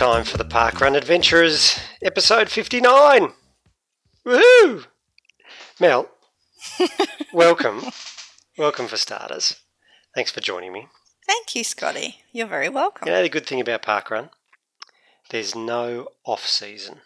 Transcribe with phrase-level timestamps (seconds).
[0.00, 3.34] time for the Park Run Adventurers, episode 59.
[4.24, 4.86] Woohoo!
[5.78, 6.08] Mel,
[7.34, 7.82] welcome.
[8.56, 9.56] welcome for starters.
[10.14, 10.88] Thanks for joining me.
[11.26, 12.20] Thank you, Scotty.
[12.32, 13.08] You're very welcome.
[13.08, 14.30] You know the good thing about Park Run?
[15.28, 17.02] There's no off season.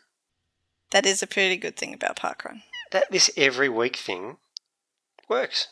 [0.93, 2.63] That is a pretty good thing about parkrun.
[2.93, 4.37] That this every week thing
[5.29, 5.67] works.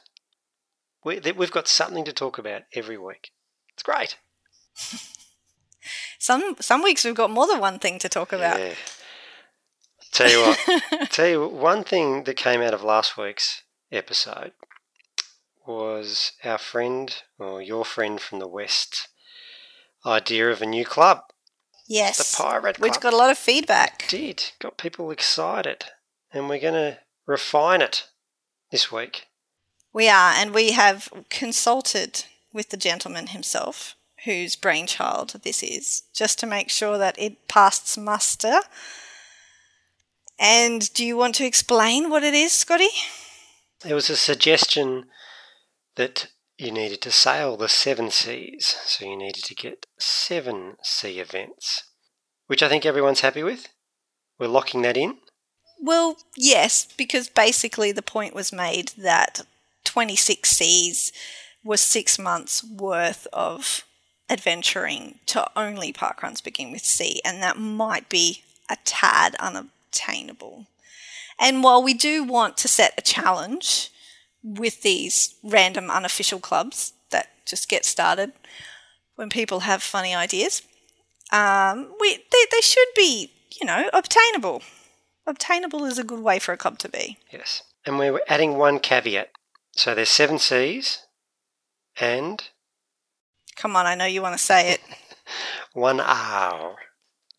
[1.04, 3.30] We, we've got something to talk about every week.
[3.74, 4.16] It's great.
[6.18, 8.58] Some some weeks we've got more than one thing to talk about.
[8.58, 8.74] Yeah.
[10.12, 11.10] Tell you what.
[11.10, 14.52] tell you what, one thing that came out of last week's episode
[15.66, 19.08] was our friend, or your friend from the West,
[20.04, 21.20] idea of a new club.
[21.88, 22.18] Yes.
[22.18, 23.02] The Pirate Which Club.
[23.02, 24.06] got a lot of feedback.
[24.08, 25.84] Did got people excited,
[26.32, 28.08] and we're going to refine it
[28.70, 29.26] this week.
[29.92, 36.38] We are, and we have consulted with the gentleman himself, whose brainchild this is, just
[36.38, 38.60] to make sure that it passed muster.
[40.38, 42.88] And do you want to explain what it is, Scotty?
[43.82, 45.06] There was a suggestion
[45.96, 51.18] that you needed to sail the seven seas, so you needed to get seven sea
[51.18, 51.84] events,
[52.46, 53.68] which I think everyone's happy with.
[54.38, 55.18] We're locking that in.
[55.80, 59.40] Well, yes, because basically the point was made that
[59.84, 61.12] 26 seas
[61.64, 63.84] was six months worth of
[64.32, 70.66] adventuring to only parkruns begin with C, and that might be a tad unobtainable.
[71.38, 73.90] And while we do want to set a challenge
[74.42, 78.32] with these random unofficial clubs that just get started
[79.16, 80.62] when people have funny ideas,
[81.30, 84.62] um, we they, they should be, you know, obtainable.
[85.26, 87.18] Obtainable is a good way for a club to be.
[87.30, 87.62] Yes.
[87.84, 89.30] And we're adding one caveat.
[89.72, 91.02] So there's seven C's
[92.00, 92.42] and
[93.62, 94.80] Come on, I know you want to say it.
[95.72, 96.74] one R.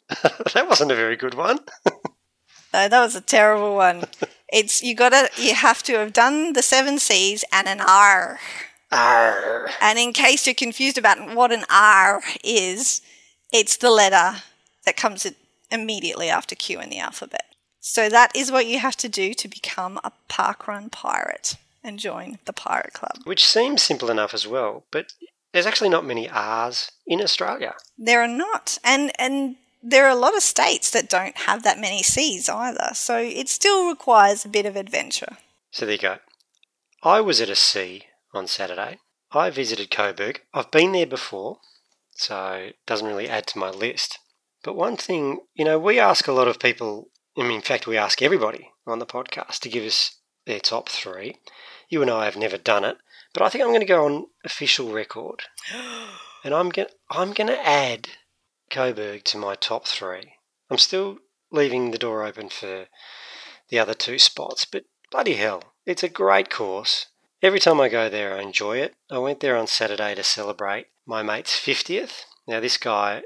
[0.53, 1.59] that wasn't a very good one.
[2.75, 4.05] No, that was a terrible one.
[4.51, 8.39] It's you gotta you have to have done the seven C's and an R.
[8.91, 9.69] R.
[9.79, 13.03] And in case you're confused about what an R is,
[13.51, 14.41] it's the letter
[14.85, 15.27] that comes
[15.69, 17.45] immediately after Q in the alphabet.
[17.79, 22.39] So that is what you have to do to become a parkrun pirate and join
[22.45, 23.19] the pirate club.
[23.23, 25.13] Which seems simple enough as well, but
[25.53, 27.75] there's actually not many R's in Australia.
[27.97, 31.79] There are not, and and there are a lot of states that don't have that
[31.79, 32.89] many C's either.
[32.93, 35.37] So it still requires a bit of adventure.
[35.71, 36.17] So there you go.
[37.03, 38.03] I was at a C
[38.33, 38.99] on Saturday.
[39.31, 40.41] I visited Coburg.
[40.53, 41.57] I've been there before,
[42.11, 44.19] so it doesn't really add to my list.
[44.63, 47.87] But one thing, you know, we ask a lot of people, I mean, in fact,
[47.87, 50.15] we ask everybody on the podcast to give us
[50.45, 51.37] their top three.
[51.89, 52.97] You and I have never done it,
[53.33, 55.43] but I think I'm going to go on official record.
[56.45, 58.09] And I'm going I'm going to add
[58.69, 60.33] Coburg to my top three.
[60.69, 61.19] I'm still
[61.51, 62.87] leaving the door open for
[63.69, 67.05] the other two spots, but bloody hell, it's a great course.
[67.41, 68.95] Every time I go there, I enjoy it.
[69.09, 72.23] I went there on Saturday to celebrate my mate's 50th.
[72.47, 73.23] Now, this guy,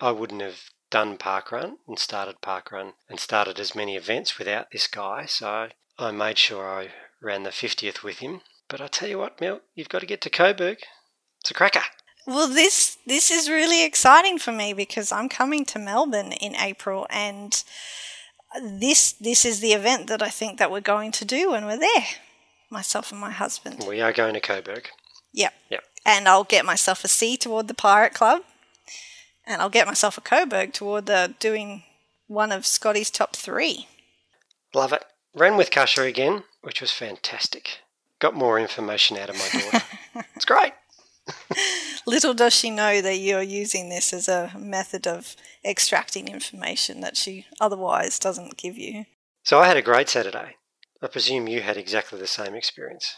[0.00, 4.86] I wouldn't have done parkrun and started parkrun and started as many events without this
[4.86, 6.88] guy, so I made sure I
[7.20, 8.42] ran the 50th with him.
[8.68, 10.78] But I tell you what, Mel, you've got to get to Coburg.
[11.40, 11.82] It's a cracker.
[12.26, 17.06] Well, this this is really exciting for me because I'm coming to Melbourne in April,
[17.08, 17.64] and
[18.62, 21.78] this this is the event that I think that we're going to do when we're
[21.78, 22.04] there.
[22.70, 23.86] Myself and my husband.
[23.88, 24.90] We are going to Coburg.
[25.32, 25.54] Yep.
[25.70, 25.84] Yep.
[26.04, 28.42] And I'll get myself a C toward the Pirate Club,
[29.46, 31.84] and I'll get myself a Coburg toward the doing
[32.26, 33.88] one of Scotty's top three.
[34.74, 35.04] Love it.
[35.34, 37.78] Ran with Kasha again, which was fantastic.
[38.20, 39.84] Got more information out of my daughter.
[40.34, 40.72] it's great.
[42.06, 47.16] Little does she know that you're using this as a method of extracting information that
[47.16, 49.04] she otherwise doesn't give you.
[49.44, 50.56] So I had a great Saturday.
[51.02, 53.14] I presume you had exactly the same experience.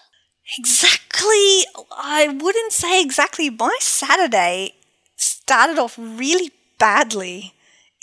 [0.58, 1.64] Exactly.
[1.96, 3.48] I wouldn't say exactly.
[3.48, 4.74] My Saturday
[5.16, 7.54] started off really badly.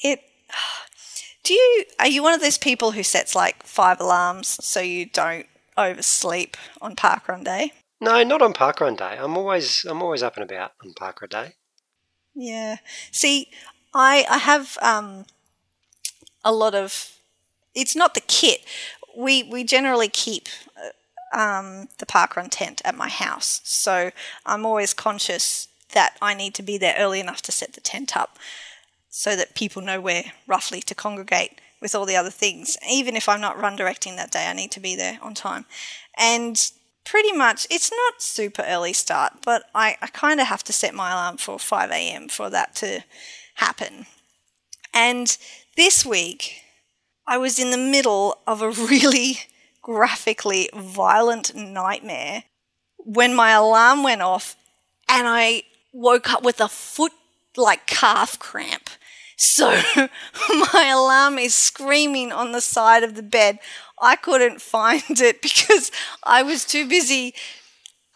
[0.03, 0.21] It.
[1.43, 5.05] Do you are you one of those people who sets like five alarms so you
[5.05, 5.45] don't
[5.77, 7.73] oversleep on parkrun day?
[7.99, 9.17] No, not on parkrun day.
[9.19, 11.53] I'm always I'm always up and about on parkrun day.
[12.35, 12.77] Yeah.
[13.11, 13.49] See,
[13.93, 15.25] I I have um
[16.43, 17.13] a lot of.
[17.75, 18.61] It's not the kit.
[19.15, 20.47] We we generally keep
[21.33, 24.11] uh, um, the parkrun tent at my house, so
[24.45, 28.15] I'm always conscious that I need to be there early enough to set the tent
[28.15, 28.37] up,
[29.09, 32.77] so that people know where roughly to congregate with all the other things.
[32.89, 35.65] Even if I'm not run directing that day, I need to be there on time,
[36.17, 36.71] and
[37.05, 40.93] pretty much it's not super early start, but I, I kind of have to set
[40.93, 42.27] my alarm for 5 a.m.
[42.27, 43.03] for that to
[43.55, 44.05] happen.
[44.93, 45.37] And
[45.77, 46.61] this week,
[47.25, 49.39] I was in the middle of a really
[49.81, 52.43] graphically violent nightmare
[52.97, 54.57] when my alarm went off
[55.07, 55.63] and I
[55.93, 57.13] woke up with a foot
[57.55, 58.89] like calf cramp.
[59.37, 59.79] So
[60.73, 63.59] my alarm is screaming on the side of the bed.
[64.01, 65.91] I couldn't find it because
[66.23, 67.33] I was too busy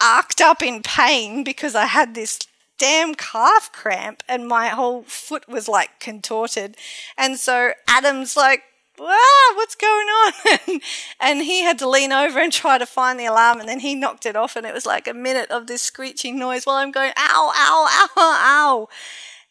[0.02, 2.40] arced up in pain because I had this
[2.80, 6.76] damn calf cramp and my whole foot was like contorted.
[7.16, 8.64] And so Adam's like,
[9.00, 10.34] ah, what's going on?
[10.68, 10.82] And,
[11.20, 13.96] and he had to lean over and try to find the alarm, and then he
[13.96, 16.92] knocked it off, and it was like a minute of this screeching noise while I'm
[16.92, 18.90] going, ow, ow, ow, ow.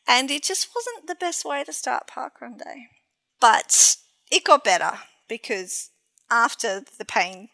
[0.07, 2.89] And it just wasn't the best way to start parkrun day.
[3.41, 3.97] But
[4.31, 4.99] it got better
[5.29, 5.91] because
[6.31, 7.49] after the pain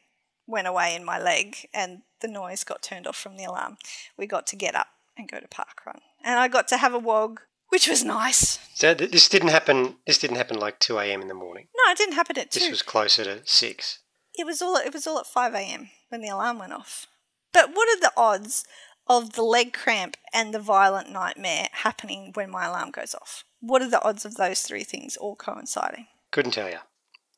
[0.47, 3.77] went away in my leg and the noise got turned off from the alarm,
[4.17, 6.01] we got to get up and go to parkrun.
[6.25, 8.59] And I got to have a wog which was nice.
[8.75, 9.97] So th- this didn't happen.
[10.07, 11.21] This didn't happen like two a.m.
[11.23, 11.69] in the morning.
[11.77, 12.61] No, it didn't happen at two.
[12.61, 13.99] This was closer to six.
[14.35, 14.77] It was all.
[14.77, 15.91] It was all at five a.m.
[16.09, 17.07] when the alarm went off.
[17.53, 18.65] But what are the odds
[19.07, 23.45] of the leg cramp and the violent nightmare happening when my alarm goes off?
[23.61, 26.07] What are the odds of those three things all coinciding?
[26.31, 26.79] Couldn't tell you.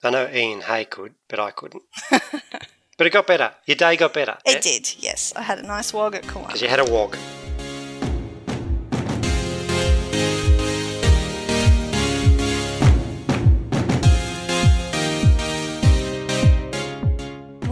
[0.02, 1.82] I know Ian Hay could, but I couldn't.
[2.10, 3.52] but it got better.
[3.66, 4.38] Your day got better.
[4.44, 4.60] It yeah?
[4.60, 4.94] did.
[4.98, 6.46] Yes, I had a nice wog at Kauai.
[6.46, 7.16] Because you had a wog.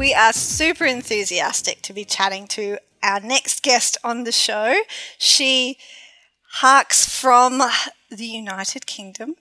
[0.06, 4.80] we are super enthusiastic to be chatting to our next guest on the show.
[5.16, 5.78] She
[6.54, 7.62] harks from
[8.10, 9.36] the United Kingdom,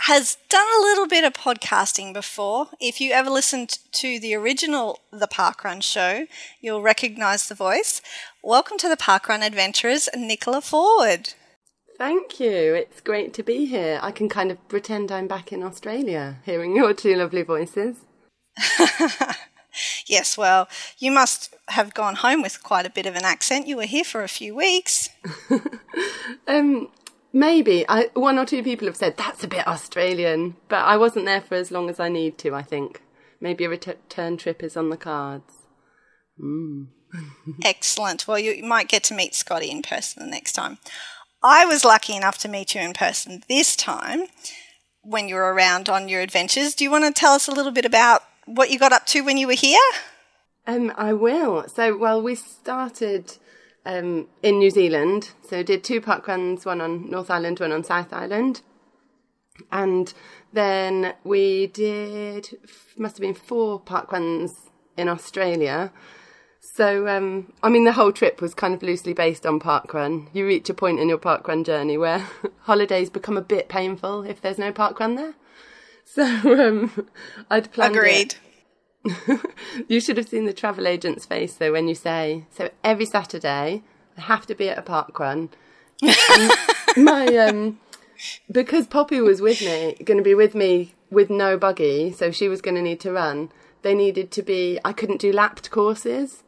[0.00, 2.70] has done a little bit of podcasting before.
[2.80, 6.26] If you ever listened to the original The Parkrun show,
[6.60, 8.02] you'll recognize the voice.
[8.42, 11.34] Welcome to the Parkrun Adventurers, Nicola Forwood.
[11.98, 12.74] Thank you.
[12.74, 14.00] It's great to be here.
[14.02, 17.98] I can kind of pretend I'm back in Australia hearing your two lovely voices.
[20.06, 23.66] yes, well, you must have gone home with quite a bit of an accent.
[23.66, 25.08] You were here for a few weeks.
[26.48, 26.90] um,
[27.32, 27.84] maybe.
[27.88, 31.40] I, one or two people have said that's a bit Australian, but I wasn't there
[31.40, 33.02] for as long as I need to, I think.
[33.40, 35.52] Maybe a return trip is on the cards.
[36.40, 36.88] Mm.
[37.64, 38.26] Excellent.
[38.26, 40.78] Well, you might get to meet Scotty in person the next time.
[41.42, 44.26] I was lucky enough to meet you in person this time
[45.02, 46.74] when you were around on your adventures.
[46.74, 49.22] Do you want to tell us a little bit about what you got up to
[49.22, 49.80] when you were here?
[50.66, 51.68] Um, I will.
[51.68, 53.36] So, well, we started
[53.84, 55.30] um, in New Zealand.
[55.48, 58.62] So, did two park runs, one on North Island, one on South Island.
[59.70, 60.12] And
[60.52, 62.58] then we did,
[62.96, 65.92] must have been four park runs in Australia.
[66.60, 70.28] So, um, I mean, the whole trip was kind of loosely based on parkrun.
[70.32, 72.26] You reach a point in your parkrun journey where
[72.60, 75.34] holidays become a bit painful if there's no parkrun there.
[76.14, 77.08] So um,
[77.50, 77.96] I'd planned.
[77.96, 78.34] Agreed.
[79.88, 83.82] you should have seen the travel agent's face though when you say, "So every Saturday
[84.18, 85.48] I have to be at a park run."
[86.96, 87.80] my um,
[88.50, 92.48] because Poppy was with me, going to be with me with no buggy, so she
[92.48, 93.50] was going to need to run.
[93.82, 94.78] They needed to be.
[94.84, 96.42] I couldn't do lapped courses.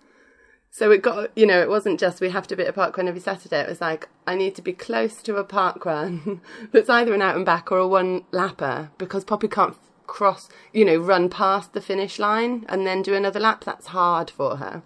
[0.77, 2.97] So it got, you know, it wasn't just we have to be at a park
[2.97, 3.61] run every Saturday.
[3.61, 6.41] It was like, I need to be close to a park run
[6.73, 9.77] that's either an out and back or a one lapper because Poppy can't
[10.09, 13.63] cross, you know, run past the finish line and then do another lap.
[13.63, 14.83] That's hard for her.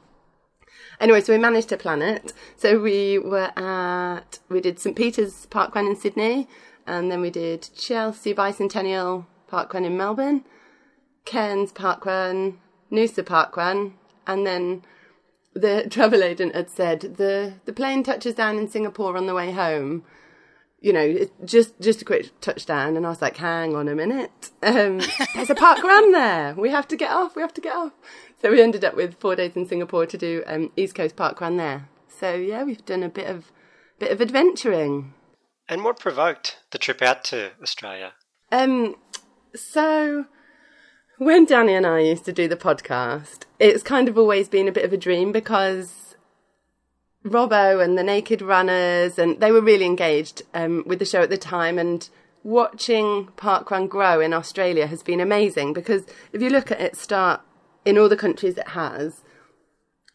[1.01, 2.35] Anyway, so we managed to plan it.
[2.55, 4.95] So we were at, we did St.
[4.95, 6.49] Peter's Park Run in Sydney
[6.87, 10.45] and then we did Chelsea Bicentennial Park Run in Melbourne,
[11.25, 12.59] Cairns Park Run,
[12.93, 13.95] Noosa Park Run,
[14.27, 14.83] and then
[15.61, 19.51] the travel agent had said the the plane touches down in Singapore on the way
[19.51, 20.05] home.
[20.81, 24.51] You know, just just a quick touchdown, and I was like, "Hang on a minute,
[24.63, 25.01] um,
[25.35, 26.55] there's a park run there.
[26.55, 27.35] We have to get off.
[27.35, 27.93] We have to get off."
[28.41, 31.41] So we ended up with four days in Singapore to do um, East Coast Park
[31.41, 31.89] Run there.
[32.09, 33.51] So yeah, we've done a bit of
[33.99, 35.15] bit of adventuring.
[35.69, 38.15] And what provoked the trip out to Australia?
[38.51, 38.95] Um,
[39.55, 40.27] so
[41.19, 44.73] when Danny and I used to do the podcast, it's kind of always been a
[44.73, 46.17] bit of a dream because
[47.25, 51.31] Robbo and the Naked Runners, and they were really engaged um, with the show at
[51.31, 51.79] the time.
[51.79, 52.09] And
[52.45, 57.41] watching Parkrun grow in Australia has been amazing because if you look at it start
[57.85, 59.23] in all the countries it has,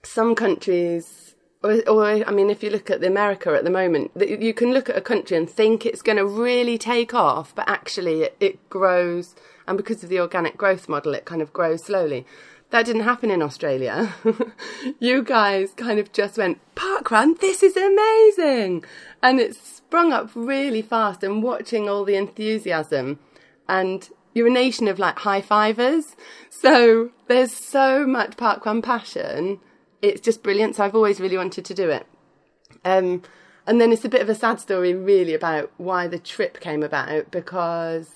[0.04, 4.12] some countries, or, or I mean, if you look at the America at the moment,
[4.16, 7.68] you can look at a country and think it's going to really take off, but
[7.68, 9.36] actually it, it grows
[9.68, 12.26] and because of the organic growth model, it kind of grows slowly.
[12.70, 14.14] that didn't happen in Australia.
[15.00, 18.84] you guys kind of just went, parkrun, this is amazing.
[19.22, 23.20] And it sprung up really fast and watching all the enthusiasm
[23.68, 26.16] and you're a nation of like high fivers.
[26.50, 29.60] So there's so much parkrun passion.
[30.02, 30.76] It's just brilliant.
[30.76, 32.08] So I've always really wanted to do it.
[32.84, 33.22] Um,
[33.66, 36.84] and then it's a bit of a sad story, really, about why the trip came
[36.84, 38.10] about because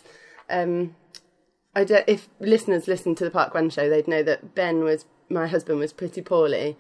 [0.49, 0.95] um,
[1.77, 5.05] I don't, if listeners listen to the Park Parkrun show, they'd know that Ben was
[5.29, 6.75] my husband was pretty poorly.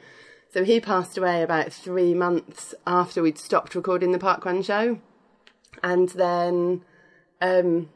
[0.49, 4.99] So he passed away about three months after we'd stopped recording the Park Parkrun show.
[5.83, 6.81] And then
[7.41, 7.89] um,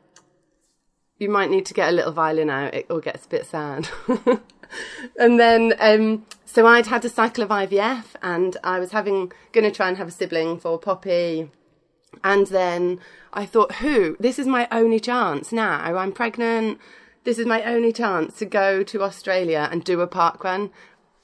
[1.18, 3.90] you might need to get a little violin out, it all gets a bit sad.
[5.20, 9.64] and then, um, so I'd had a cycle of IVF and I was having, going
[9.64, 11.50] to try and have a sibling for Poppy.
[12.24, 13.00] And then
[13.34, 14.18] I thought, who?
[14.20, 15.98] This is my only chance now.
[15.98, 16.80] I'm pregnant.
[17.24, 20.72] This is my only chance to go to Australia and do a park run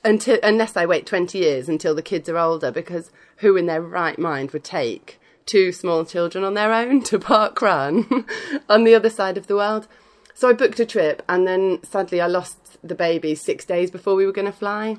[0.03, 3.81] until, unless I wait 20 years until the kids are older, because who in their
[3.81, 8.25] right mind would take two small children on their own to park run
[8.69, 9.87] on the other side of the world?
[10.33, 14.15] So I booked a trip and then sadly I lost the baby six days before
[14.15, 14.97] we were going to fly.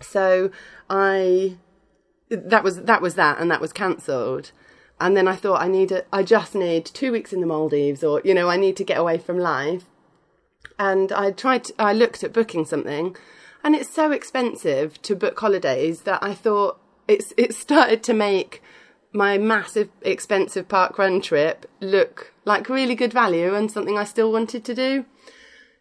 [0.00, 0.50] So
[0.90, 1.56] I,
[2.28, 4.50] that was, that was that and that was cancelled.
[5.00, 8.02] And then I thought I need a, I just need two weeks in the Maldives
[8.02, 9.84] or, you know, I need to get away from life.
[10.78, 13.16] And I tried, to, I looked at booking something
[13.62, 18.62] and it's so expensive to book holidays that I thought it's, it started to make
[19.12, 24.30] my massive expensive park run trip look like really good value and something I still
[24.30, 25.06] wanted to do.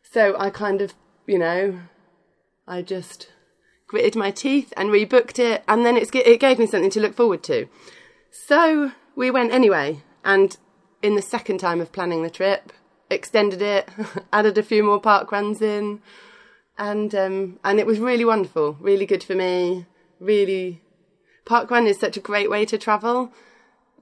[0.04, 0.94] So I kind of,
[1.26, 1.80] you know,
[2.68, 3.30] I just
[3.88, 7.16] gritted my teeth and rebooked it, and then it's, it gave me something to look
[7.16, 7.68] forward to.
[8.32, 10.56] So we went anyway, and
[11.02, 12.72] in the second time of planning the trip,
[13.10, 13.90] extended it,
[14.32, 16.00] added a few more park runs in,
[16.78, 19.88] and um, and it was really wonderful, really good for me.
[20.20, 20.84] Really,
[21.46, 23.34] park run is such a great way to travel.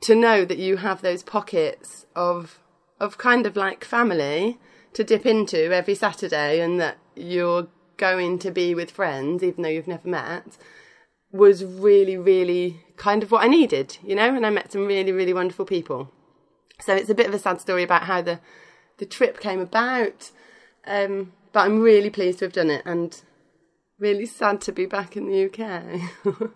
[0.02, 2.60] To know that you have those pockets of
[3.00, 4.60] of kind of like family
[4.94, 9.70] to dip into every Saturday, and that you're going to be with friends, even though
[9.70, 10.58] you've never met,
[11.36, 15.12] was really, really kind of what I needed, you know, and I met some really,
[15.12, 16.12] really wonderful people.
[16.80, 18.40] So it's a bit of a sad story about how the
[18.98, 20.32] the trip came about.
[20.88, 23.22] Um, but I'm really pleased to have done it and
[24.00, 26.26] really sad to be back in the UK.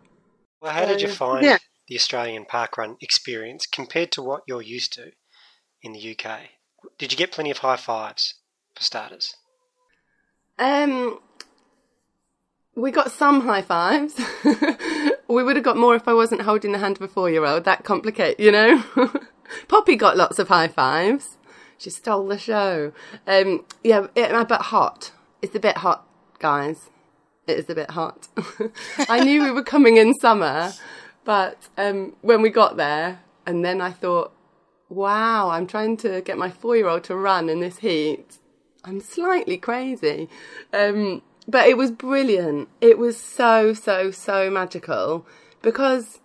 [0.62, 1.58] well, how did you find yeah.
[1.88, 5.12] the Australian parkrun experience compared to what you're used to
[5.82, 6.42] in the UK?
[6.98, 8.36] Did you get plenty of high fives
[8.76, 9.34] for starters?
[10.58, 11.20] Um,
[12.80, 14.20] we got some high fives.
[15.28, 17.46] we would have got more if I wasn't holding the hand of a four year
[17.46, 17.66] old.
[17.66, 18.84] That complicate, you know?
[19.68, 21.38] Poppy got lots of high fives.
[21.78, 22.92] She stole the show.
[23.26, 25.12] Um, yeah, it, a bit hot.
[25.42, 26.08] It's a bit hot,
[26.40, 26.90] guys.
[27.48, 28.28] It is a bit hot.
[29.10, 30.72] I knew we were coming in summer,
[31.24, 34.34] but um, when we got there, and then I thought,
[34.90, 38.38] wow, I'm trying to get my four year old to run in this heat.
[38.84, 40.30] I'm slightly crazy.
[40.74, 42.70] Um, but it was brilliant.
[42.80, 45.26] It was so, so, so magical
[45.64, 46.20] because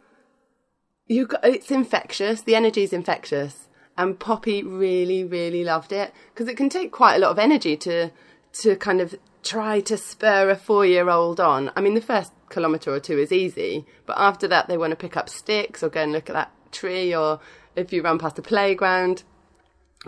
[1.06, 2.42] you got, it's infectious.
[2.42, 3.68] The energy is infectious.
[3.96, 7.76] And Poppy really, really loved it because it can take quite a lot of energy
[7.78, 8.10] to,
[8.54, 11.70] to kind of try to spur a four year old on.
[11.74, 14.96] I mean, the first kilometre or two is easy, but after that, they want to
[14.96, 17.40] pick up sticks or go and look at that tree or
[17.76, 19.22] if you run past a playground.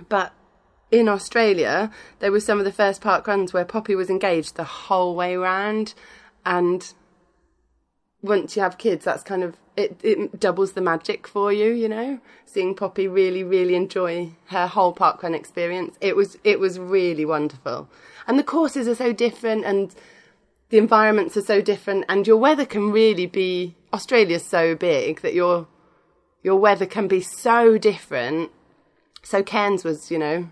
[0.09, 0.35] But
[0.91, 1.91] in Australia,
[2.21, 5.37] there were some of the first park runs where Poppy was engaged the whole way
[5.37, 5.95] round,
[6.45, 6.93] and
[8.23, 9.99] once you have kids, that's kind of it.
[10.03, 12.21] It doubles the magic for you, you know.
[12.45, 17.25] Seeing Poppy really, really enjoy her whole park run experience, it was it was really
[17.25, 17.89] wonderful,
[18.27, 19.95] and the courses are so different, and
[20.69, 23.75] the environments are so different, and your weather can really be.
[23.93, 25.67] Australia's so big that your
[26.43, 28.51] your weather can be so different.
[29.23, 30.49] So Cairns was, you know,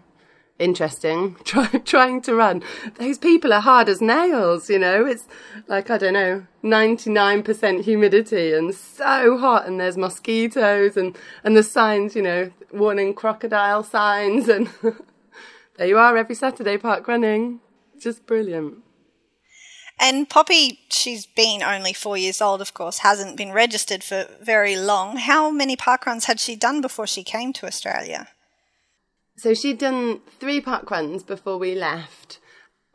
[0.59, 2.63] interesting try, trying to run
[2.97, 5.27] those people are hard as nails you know it's
[5.67, 11.63] like i don't know 99% humidity and so hot and there's mosquitoes and and the
[11.63, 14.71] signs you know warning crocodile signs and
[15.77, 17.61] there you are every saturday park running
[17.99, 18.79] just brilliant
[20.01, 24.77] and Poppy, she's been only four years old, of course, hasn't been registered for very
[24.77, 25.17] long.
[25.19, 28.27] How many park runs had she done before she came to Australia?
[29.37, 32.39] So she'd done three park runs before we left.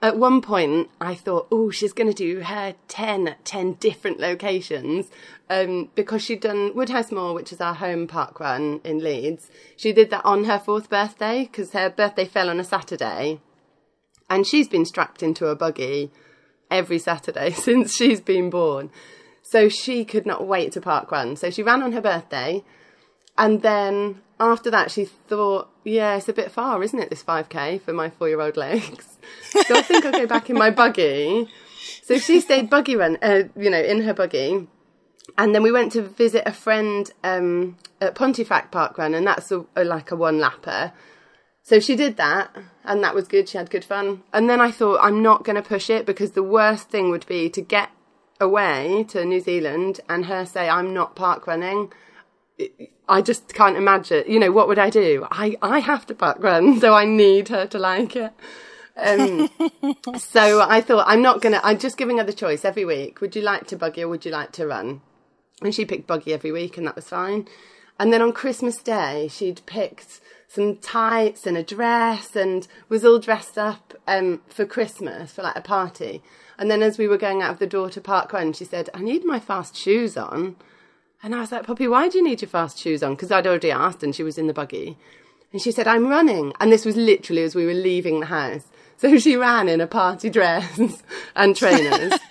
[0.01, 4.19] At one point, I thought, oh, she's going to do her 10 at 10 different
[4.19, 5.09] locations
[5.49, 9.51] um, because she'd done Woodhouse Moor, which is our home park run in Leeds.
[9.75, 13.41] She did that on her fourth birthday because her birthday fell on a Saturday.
[14.29, 16.11] And she's been strapped into a buggy
[16.71, 18.91] every Saturday since she's been born.
[19.43, 21.35] So she could not wait to park run.
[21.35, 22.63] So she ran on her birthday.
[23.37, 27.81] And then after that, she thought, yeah, it's a bit far, isn't it, this 5K
[27.81, 29.17] for my four year old legs?
[29.67, 31.47] So I think I'll go back in my buggy.
[32.03, 34.67] So she stayed buggy run, uh, you know, in her buggy.
[35.37, 39.51] And then we went to visit a friend um, at Pontefract Park Run, and that's
[39.51, 40.91] a, a, like a one lapper.
[41.61, 43.47] So she did that, and that was good.
[43.47, 44.23] She had good fun.
[44.33, 47.25] And then I thought, I'm not going to push it because the worst thing would
[47.27, 47.89] be to get
[48.39, 51.91] away to New Zealand and her say, I'm not park running.
[53.07, 54.23] I just can't imagine.
[54.27, 55.27] You know, what would I do?
[55.31, 58.33] I, I have to park run, so I need her to like it.
[58.95, 59.49] Um,
[60.17, 63.21] so I thought, I'm not going to, I'm just giving her the choice every week.
[63.21, 65.01] Would you like to buggy or would you like to run?
[65.61, 67.47] And she picked buggy every week, and that was fine.
[67.99, 73.19] And then on Christmas Day, she'd picked some tights and a dress and was all
[73.19, 76.23] dressed up um, for Christmas, for like a party.
[76.57, 78.89] And then as we were going out of the door to Park Run, she said,
[78.93, 80.55] I need my fast shoes on.
[81.21, 83.13] And I was like, Poppy, why do you need your fast shoes on?
[83.15, 84.97] Because I'd already asked and she was in the buggy.
[85.51, 86.53] And she said, I'm running.
[86.59, 88.65] And this was literally as we were leaving the house.
[88.97, 91.03] So she ran in a party dress
[91.35, 92.13] and trainers.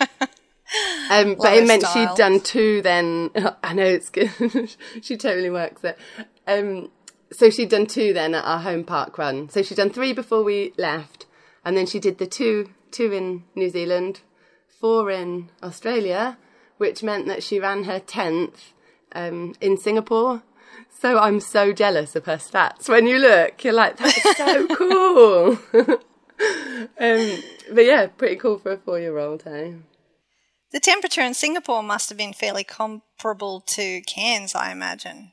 [1.10, 2.08] Um, but it meant style.
[2.08, 3.30] she'd done two then.
[3.62, 4.76] I know it's good.
[5.00, 5.98] she totally works it.
[6.46, 6.90] Um,
[7.32, 9.48] so she'd done two then at our home park run.
[9.48, 11.24] So she'd done three before we left,
[11.64, 14.20] and then she did the two two in New Zealand,
[14.68, 16.36] four in Australia,
[16.76, 18.74] which meant that she ran her tenth
[19.12, 20.42] um, in Singapore.
[20.90, 22.88] So I'm so jealous of her stats.
[22.88, 25.58] When you look, you're like, that's so cool.
[26.98, 29.76] um, but yeah, pretty cool for a four year old, hey?
[30.70, 35.32] The temperature in Singapore must have been fairly comparable to Cairns, I imagine.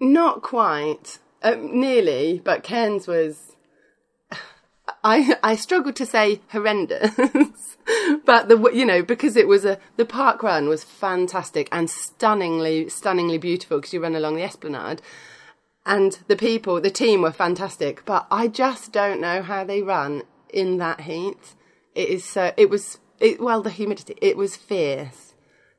[0.00, 3.55] Not quite, uh, nearly, but Cairns was.
[5.02, 7.14] I I struggled to say horrendous,
[8.24, 12.88] but the you know because it was a the park run was fantastic and stunningly
[12.88, 15.02] stunningly beautiful because you run along the esplanade,
[15.84, 18.04] and the people the team were fantastic.
[18.04, 21.54] But I just don't know how they run in that heat.
[21.94, 22.52] It is so.
[22.56, 24.16] It was it, well, the humidity.
[24.20, 25.34] It was fierce.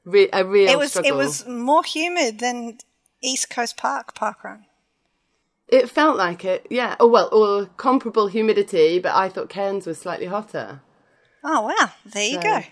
[0.05, 1.11] Re- a real it was, struggle.
[1.11, 2.77] It was more humid than
[3.21, 4.66] East Coast Park park run.
[5.67, 6.95] It felt like it, yeah.
[6.99, 10.81] Oh well, or comparable humidity, but I thought Cairns was slightly hotter.
[11.43, 11.91] Oh wow!
[12.05, 12.63] There you so, go.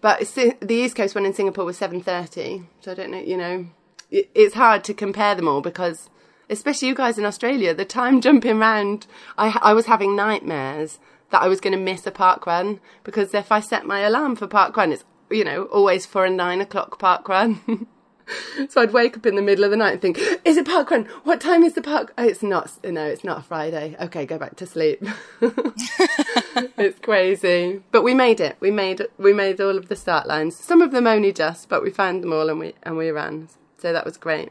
[0.00, 0.20] But
[0.60, 3.18] the East Coast one in Singapore was seven thirty, so I don't know.
[3.18, 3.66] You know,
[4.10, 6.08] it, it's hard to compare them all because,
[6.48, 11.42] especially you guys in Australia, the time jumping round, I I was having nightmares that
[11.42, 14.46] I was going to miss a park run because if I set my alarm for
[14.46, 17.86] park run, it's, you know, always for a nine o'clock park run.
[18.68, 20.90] so I'd wake up in the middle of the night and think, is it park
[20.90, 21.04] run?
[21.24, 22.12] What time is the park?
[22.18, 23.96] Oh, it's not, no, it's not a Friday.
[24.00, 25.02] Okay, go back to sleep.
[25.40, 27.82] it's crazy.
[27.90, 28.56] But we made it.
[28.60, 30.56] We made, we made all of the start lines.
[30.56, 33.48] Some of them only just, but we found them all and we, and we ran.
[33.78, 34.50] So that was great.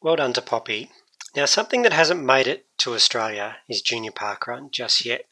[0.00, 0.90] Well done to Poppy.
[1.34, 5.26] Now, something that hasn't made it to Australia is Junior Park Run just yet,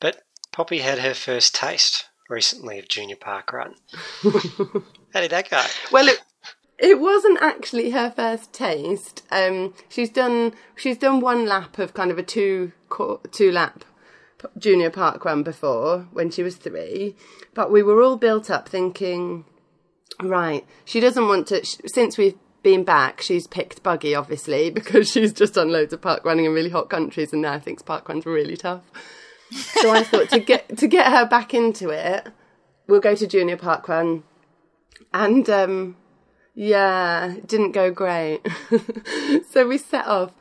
[0.00, 3.74] but Poppy had her first taste recently of Junior Park Run.
[4.22, 5.62] How did that go?
[5.90, 6.22] Well, it,
[6.78, 9.24] it wasn't actually her first taste.
[9.30, 12.72] Um, she's done she's done one lap of kind of a two
[13.32, 13.84] two lap
[14.56, 17.16] junior park run before when she was three,
[17.54, 19.44] but we were all built up thinking,
[20.22, 21.64] right, she doesn't want to.
[21.64, 26.24] Since we've been back, she's picked buggy, obviously, because she's just done loads of park
[26.24, 28.90] running in really hot countries and now thinks park run's are really tough.
[29.50, 32.28] So I thought to get to get her back into it,
[32.86, 34.24] we'll go to junior park run.
[35.12, 35.96] And um,
[36.54, 38.40] yeah, didn't go great.
[39.50, 40.32] so we set off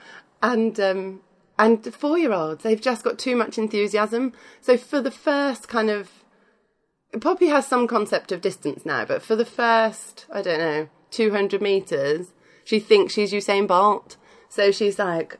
[0.42, 1.22] and um,
[1.58, 4.34] and four year olds, they've just got too much enthusiasm.
[4.62, 6.24] So for the first kind of
[7.22, 11.62] Poppy has some concept of distance now, but for the first, I don't know, 200
[11.62, 14.18] meters, she thinks she's Usain Bolt.
[14.50, 15.40] So she's like,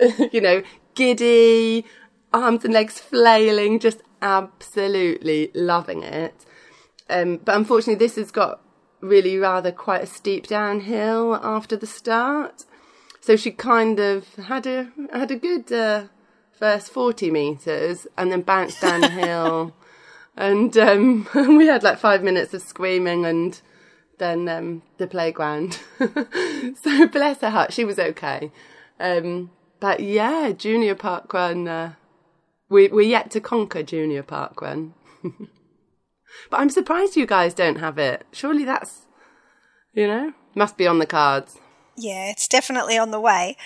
[0.32, 0.62] you know,
[0.94, 1.84] giddy,
[2.32, 6.46] arms and legs flailing, just absolutely loving it.
[7.10, 8.60] Um, but unfortunately, this has got
[9.00, 12.64] really rather quite a steep downhill after the start.
[13.20, 16.04] So she kind of had a had a good uh,
[16.52, 19.74] first forty meters and then bounced down the hill,
[20.36, 23.60] and um, we had like five minutes of screaming and
[24.18, 25.78] then um, the playground.
[25.98, 28.50] so bless her heart, she was okay.
[28.98, 31.66] Um, but yeah, junior park run.
[31.66, 31.94] Uh,
[32.72, 34.94] we we're yet to conquer junior park run.
[35.22, 38.26] but I'm surprised you guys don't have it.
[38.32, 39.06] Surely that's
[39.92, 41.58] you know must be on the cards.
[41.96, 43.56] Yeah, it's definitely on the way.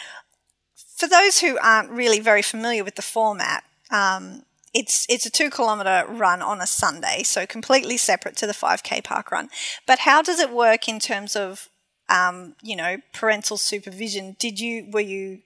[0.97, 4.43] For those who aren't really very familiar with the format, um,
[4.75, 9.05] it's it's a two kilometer run on a Sunday, so completely separate to the 5k
[9.05, 9.49] park run.
[9.87, 11.69] But how does it work in terms of
[12.09, 14.37] um, you know parental supervision?
[14.39, 15.43] Did you were you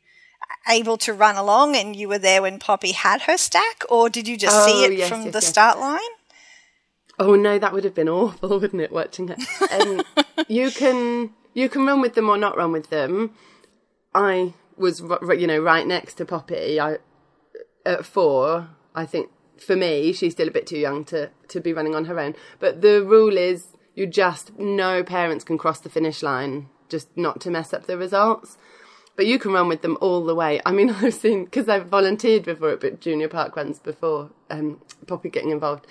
[0.69, 4.29] able to run along and you were there when Poppy had her stack, or did
[4.29, 5.47] you just oh, see it yes, from yes, the yes.
[5.47, 6.01] start line?
[7.19, 8.93] Oh no, that would have been awful, wouldn't it?
[8.93, 9.37] Watching her.
[9.71, 10.03] Um,
[10.49, 13.33] you can you can run with them or not run with them.
[14.15, 15.01] I was
[15.39, 16.81] you know right next to Poppy.
[16.81, 16.99] I
[17.85, 18.71] at four.
[18.95, 22.07] I think for me, she's still a bit too young to to be running on
[22.07, 22.35] her own.
[22.59, 27.41] But the rule is you just no parents can cross the finish line, just not
[27.43, 28.57] to mess up the results.
[29.21, 30.63] But you can run with them all the way.
[30.65, 35.29] I mean, I've seen because I've volunteered before at junior park runs before um, Poppy
[35.29, 35.87] getting involved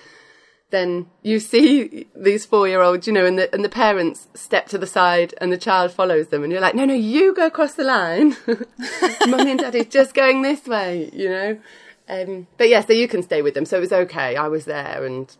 [0.71, 4.67] then you see these four year olds, you know, and the and the parents step
[4.69, 7.45] to the side and the child follows them and you're like, No, no, you go
[7.45, 8.35] across the line.
[9.27, 11.59] Mummy and Daddy's just going this way, you know?
[12.07, 13.65] Um, but yeah, so you can stay with them.
[13.65, 14.37] So it was okay.
[14.37, 15.35] I was there and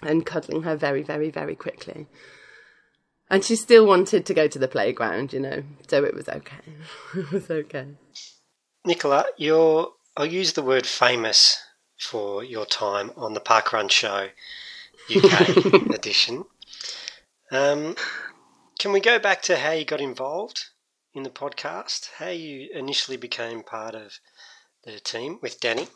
[0.00, 2.06] and cuddling her very, very, very quickly.
[3.30, 6.56] And she still wanted to go to the playground, you know, so it was okay.
[7.16, 7.86] it was okay.
[8.84, 11.62] Nicola, you're I'll use the word famous
[11.98, 14.28] for your time on the Parkrun Show
[15.14, 15.56] UK
[15.94, 16.44] edition.
[17.50, 17.96] Um,
[18.78, 20.66] can we go back to how you got involved
[21.14, 22.08] in the podcast?
[22.18, 24.18] How you initially became part of
[24.84, 25.88] the team with Danny?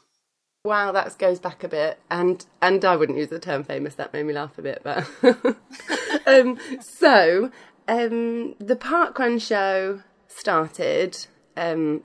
[0.64, 3.96] Wow, that goes back a bit, and and I wouldn't use the term famous.
[3.96, 5.08] That made me laugh a bit, but
[6.26, 7.50] um, so
[7.88, 11.26] um, the Parkrun Show started.
[11.56, 12.04] Um,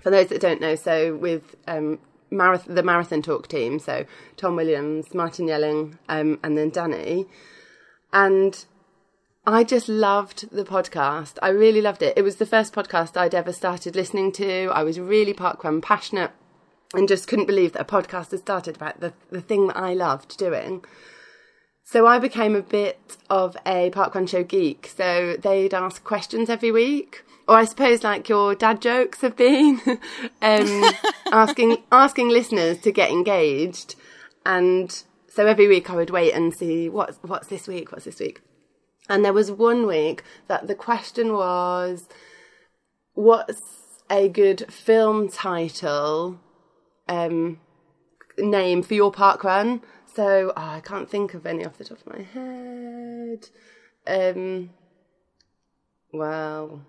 [0.00, 1.98] for those that don't know, so with um,
[2.32, 4.06] marath- the marathon talk team, so
[4.38, 7.26] Tom Williams, Martin Yelling, um, and then Danny.
[8.14, 8.64] And
[9.46, 11.36] I just loved the podcast.
[11.42, 12.16] I really loved it.
[12.16, 14.70] It was the first podcast I'd ever started listening to.
[14.72, 16.30] I was really parkrun passionate
[16.94, 19.94] and just couldn't believe that a podcast had started about the, the thing that I
[19.94, 20.84] loved doing.
[21.84, 24.90] So I became a bit of a parkrun show geek.
[24.94, 29.80] So they'd ask questions every week or I suppose like your dad jokes have been,
[30.42, 30.84] um,
[31.32, 33.96] asking asking listeners to get engaged,
[34.44, 34.92] and
[35.28, 38.42] so every week I would wait and see what's what's this week, what's this week,
[39.08, 42.06] and there was one week that the question was,
[43.14, 43.62] what's
[44.10, 46.38] a good film title,
[47.08, 47.60] um,
[48.36, 49.82] name for your park run?
[50.14, 53.48] So oh, I can't think of any off the top of my head.
[54.06, 54.70] Um,
[56.12, 56.82] well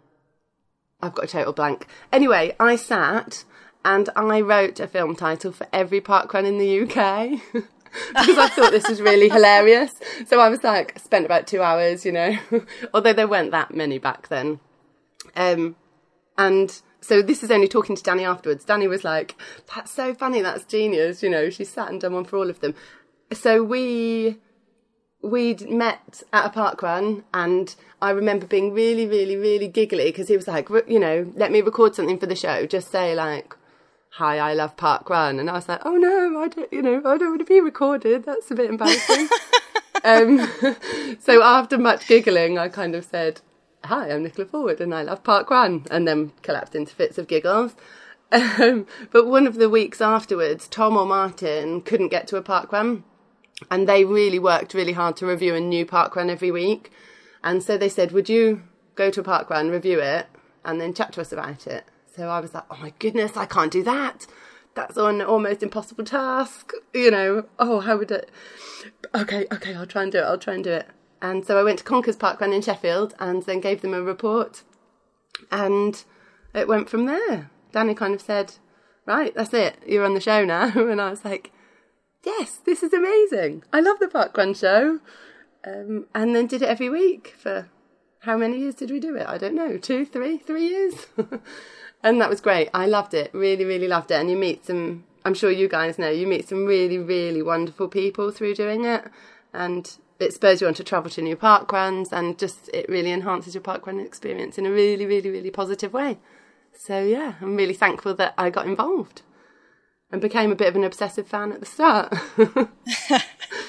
[1.01, 1.87] I've got a total blank.
[2.11, 3.45] Anyway, I sat
[3.85, 7.41] and I wrote a film title for every parkrun in the UK.
[7.53, 9.93] because I thought this was really hilarious.
[10.27, 12.37] So I was like, spent about two hours, you know,
[12.93, 14.59] although there weren't that many back then.
[15.35, 15.75] Um,
[16.37, 18.65] and so this is only talking to Danny afterwards.
[18.65, 19.35] Danny was like,
[19.73, 22.59] that's so funny, that's genius, you know, she sat and done one for all of
[22.59, 22.75] them.
[23.31, 24.37] So we
[25.21, 30.29] we'd met at a park run and I remember being really, really, really giggly because
[30.29, 32.65] he was like, you know, let me record something for the show.
[32.65, 33.55] Just say like,
[34.11, 35.39] hi, I love park run.
[35.39, 37.59] And I was like, oh no, I don't, you know, I don't want to be
[37.59, 38.25] recorded.
[38.25, 39.27] That's a bit embarrassing.
[40.03, 40.47] um,
[41.19, 43.41] so after much giggling, I kind of said,
[43.83, 47.27] hi, I'm Nicola Forwood and I love park run and then collapsed into fits of
[47.27, 47.75] giggles.
[48.31, 52.71] Um, but one of the weeks afterwards, Tom or Martin couldn't get to a park
[52.71, 53.03] run
[53.71, 56.91] and they really worked really hard to review a new park run every week.
[57.43, 58.61] And so they said, Would you
[58.93, 60.27] go to a park run, review it,
[60.63, 61.85] and then chat to us about it?
[62.15, 64.27] So I was like, Oh my goodness, I can't do that.
[64.75, 66.71] That's an almost impossible task.
[66.93, 68.29] You know, oh, how would it?
[69.15, 70.25] Okay, okay, I'll try and do it.
[70.25, 70.87] I'll try and do it.
[71.21, 74.01] And so I went to Conkers Park Run in Sheffield and then gave them a
[74.01, 74.63] report.
[75.51, 76.01] And
[76.53, 77.49] it went from there.
[77.71, 78.53] Danny kind of said,
[79.05, 79.75] Right, that's it.
[79.87, 80.71] You're on the show now.
[80.75, 81.51] And I was like,
[82.23, 83.63] yes, this is amazing.
[83.73, 84.99] I love the Parkrun show.
[85.65, 87.69] Um, and then did it every week for
[88.19, 89.27] how many years did we do it?
[89.27, 91.07] I don't know, two, three, three years.
[92.03, 92.69] and that was great.
[92.73, 94.15] I loved it, really, really loved it.
[94.15, 97.87] And you meet some, I'm sure you guys know, you meet some really, really wonderful
[97.87, 99.03] people through doing it.
[99.53, 103.11] And it spurs you on to travel to new park runs and just it really
[103.11, 106.17] enhances your park run experience in a really, really, really positive way.
[106.73, 109.21] So yeah, I'm really thankful that I got involved
[110.11, 112.13] and became a bit of an obsessive fan at the start.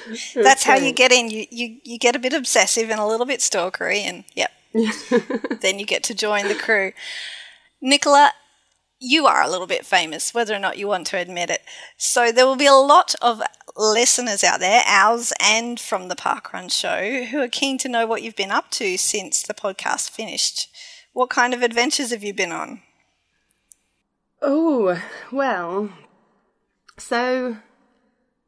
[0.35, 1.31] That's how you get in.
[1.31, 4.51] You, you you get a bit obsessive and a little bit stalkery, and yep.
[5.61, 6.93] then you get to join the crew.
[7.81, 8.33] Nicola,
[8.99, 11.63] you are a little bit famous, whether or not you want to admit it.
[11.97, 13.43] So there will be a lot of
[13.77, 18.23] listeners out there, ours and from the Parkrun Show, who are keen to know what
[18.23, 20.69] you've been up to since the podcast finished.
[21.13, 22.83] What kind of adventures have you been on?
[24.43, 25.91] Oh, well,
[26.97, 27.57] so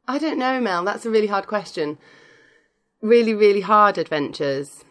[0.07, 0.83] I don't know, Mel.
[0.83, 1.97] That's a really hard question.
[3.01, 4.83] Really, really hard adventures,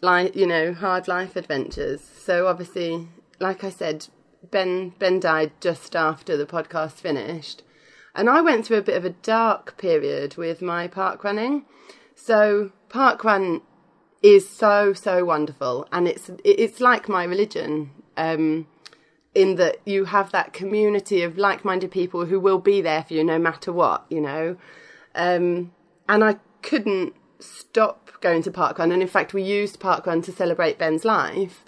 [0.00, 2.02] like you know, hard life adventures.
[2.02, 3.08] So obviously,
[3.40, 4.06] like I said,
[4.50, 7.62] Ben Ben died just after the podcast finished,
[8.14, 11.64] and I went through a bit of a dark period with my park running.
[12.14, 13.62] So park run
[14.22, 17.90] is so so wonderful, and it's it's like my religion.
[18.16, 18.66] Um,
[19.34, 23.24] in that you have that community of like-minded people who will be there for you
[23.24, 24.56] no matter what, you know.
[25.14, 25.72] Um,
[26.08, 30.78] and I couldn't stop going to parkrun, and in fact, we used parkrun to celebrate
[30.78, 31.64] Ben's life.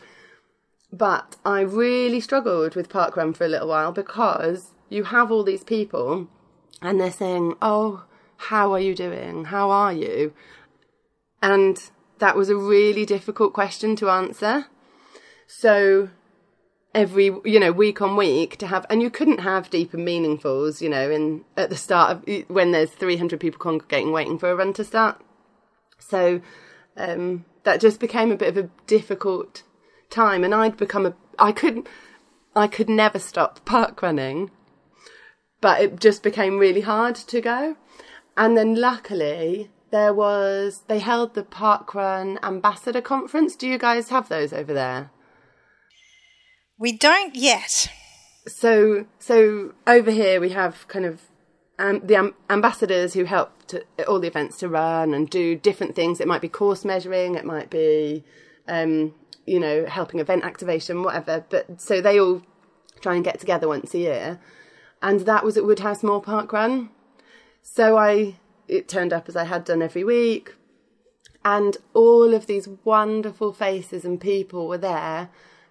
[0.92, 5.64] But I really struggled with parkrun for a little while because you have all these
[5.64, 6.28] people,
[6.82, 8.04] and they're saying, "Oh,
[8.36, 9.46] how are you doing?
[9.46, 10.32] How are you?"
[11.42, 11.78] And
[12.18, 14.66] that was a really difficult question to answer.
[15.46, 16.10] So
[16.96, 20.80] every you know week on week to have and you couldn't have deep and meaningfuls
[20.80, 24.56] you know in at the start of when there's 300 people congregating waiting for a
[24.56, 25.20] run to start
[25.98, 26.40] so
[26.96, 29.62] um, that just became a bit of a difficult
[30.08, 31.86] time and i'd become a i couldn't
[32.56, 34.50] i could never stop park running
[35.60, 37.76] but it just became really hard to go
[38.36, 44.08] and then luckily there was they held the park run ambassador conference do you guys
[44.08, 45.10] have those over there
[46.78, 47.90] we don't yet.
[48.46, 51.22] So, so over here we have kind of
[51.78, 55.94] um, the um, ambassadors who help to, all the events to run and do different
[55.94, 56.20] things.
[56.20, 58.24] It might be course measuring, it might be,
[58.68, 59.14] um,
[59.46, 61.44] you know, helping event activation, whatever.
[61.48, 62.42] But so they all
[63.00, 64.40] try and get together once a year,
[65.02, 66.90] and that was at Woodhouse Moor Park Run.
[67.62, 68.36] So I,
[68.68, 70.54] it turned up as I had done every week,
[71.44, 75.30] and all of these wonderful faces and people were there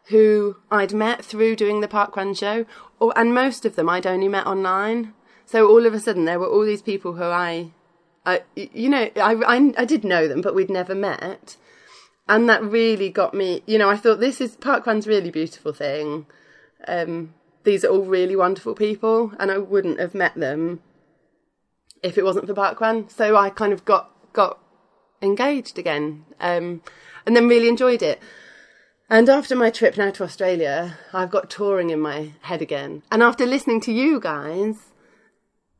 [0.09, 2.65] who I'd met through doing the parkrun show,
[2.99, 5.13] or, and most of them I'd only met online.
[5.45, 7.71] So all of a sudden, there were all these people who I,
[8.25, 11.57] I you know, I, I, I did know them, but we'd never met.
[12.27, 16.25] And that really got me, you know, I thought this is parkrun's really beautiful thing.
[16.87, 17.33] Um,
[17.65, 20.81] these are all really wonderful people, and I wouldn't have met them
[22.01, 23.11] if it wasn't for parkrun.
[23.11, 24.59] So I kind of got got
[25.21, 26.81] engaged again, um,
[27.25, 28.21] and then really enjoyed it.
[29.09, 33.03] And after my trip now to Australia, I've got touring in my head again.
[33.11, 34.77] And after listening to you guys,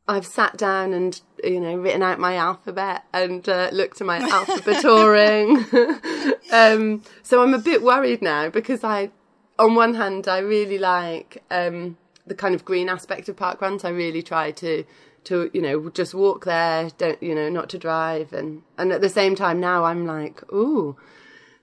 [0.08, 4.18] I've sat down and you know written out my alphabet and uh, looked at my
[4.30, 5.64] alphabet touring.
[6.52, 9.10] um, so I'm a bit worried now because I,
[9.58, 13.84] on one hand, I really like um, the kind of green aspect of park runs.
[13.84, 14.84] I really try to
[15.24, 19.00] to you know just walk there, don't you know not to drive, and and at
[19.00, 20.96] the same time now I'm like ooh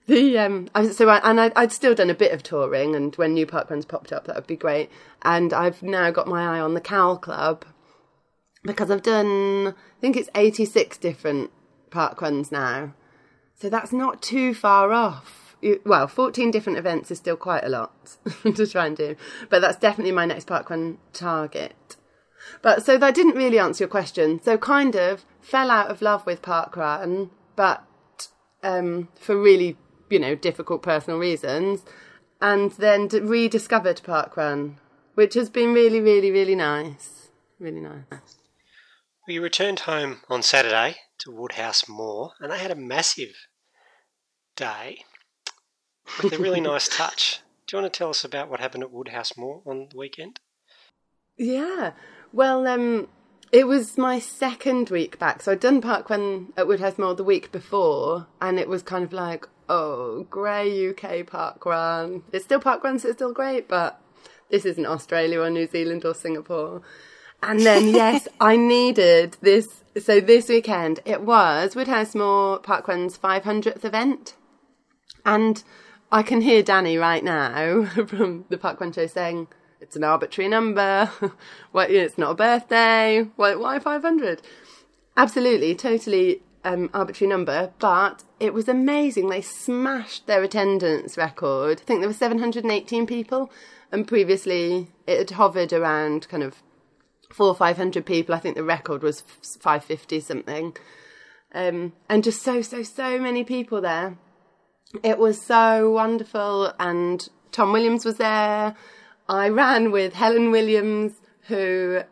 [0.07, 3.15] the um, I, so I, and I, would still done a bit of touring, and
[3.15, 4.89] when new park runs popped up, that would be great.
[5.21, 7.65] And I've now got my eye on the Cowell Club
[8.63, 11.51] because I've done, I think it's eighty six different
[11.89, 12.93] park runs now,
[13.55, 15.42] so that's not too far off.
[15.85, 19.15] Well, fourteen different events is still quite a lot to try and do,
[19.49, 21.97] but that's definitely my next parkrun target.
[22.61, 24.41] But so that didn't really answer your question.
[24.43, 27.85] So kind of fell out of love with parkrun, but
[28.61, 29.77] um, for really
[30.13, 31.83] you know, difficult personal reasons,
[32.39, 34.75] and then rediscovered Parkrun,
[35.15, 37.29] which has been really, really, really nice.
[37.59, 38.37] Really nice.
[39.27, 43.33] We returned home on Saturday to Woodhouse Moor, and they had a massive
[44.55, 44.99] day
[46.21, 47.41] with a really nice touch.
[47.67, 50.39] Do you want to tell us about what happened at Woodhouse Moor on the weekend?
[51.37, 51.93] Yeah.
[52.31, 53.07] Well, um,
[53.51, 55.41] it was my second week back.
[55.41, 59.13] So I'd done Parkrun at Woodhouse Moor the week before, and it was kind of
[59.13, 62.23] like, oh, grey UK park run.
[62.31, 64.01] It's still park run, so it's still great, but
[64.49, 66.81] this isn't Australia or New Zealand or Singapore.
[67.41, 69.83] And then, yes, I needed this.
[70.01, 74.35] So this weekend, it was Woodhouse Moor Parkrun's 500th event.
[75.25, 75.63] And
[76.13, 79.47] I can hear Danny right now from the Parkrun show saying,
[79.81, 81.09] it's an arbitrary number.
[81.71, 83.23] Why, it's not a birthday.
[83.35, 84.43] Why, why 500?
[85.17, 89.29] Absolutely, totally um, arbitrary number, but it was amazing.
[89.29, 91.81] They smashed their attendance record.
[91.81, 93.51] I think there were 718 people,
[93.91, 96.61] and previously it had hovered around kind of
[97.31, 98.35] four or 500 people.
[98.35, 100.77] I think the record was 550 something.
[101.55, 104.15] Um, and just so, so, so many people there.
[105.01, 108.75] It was so wonderful, and Tom Williams was there.
[109.27, 111.13] I ran with Helen Williams,
[111.47, 112.03] who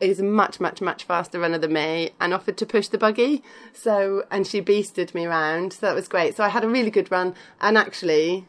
[0.00, 3.42] is a much, much, much faster runner than me and offered to push the buggy.
[3.72, 5.74] So, and she beasted me around.
[5.74, 6.36] So that was great.
[6.36, 7.34] So I had a really good run.
[7.60, 8.46] And actually,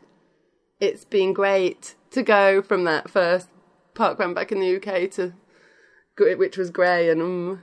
[0.80, 3.50] it's been great to go from that first
[3.94, 5.34] park run back in the UK to,
[6.18, 7.62] which was grey and, um,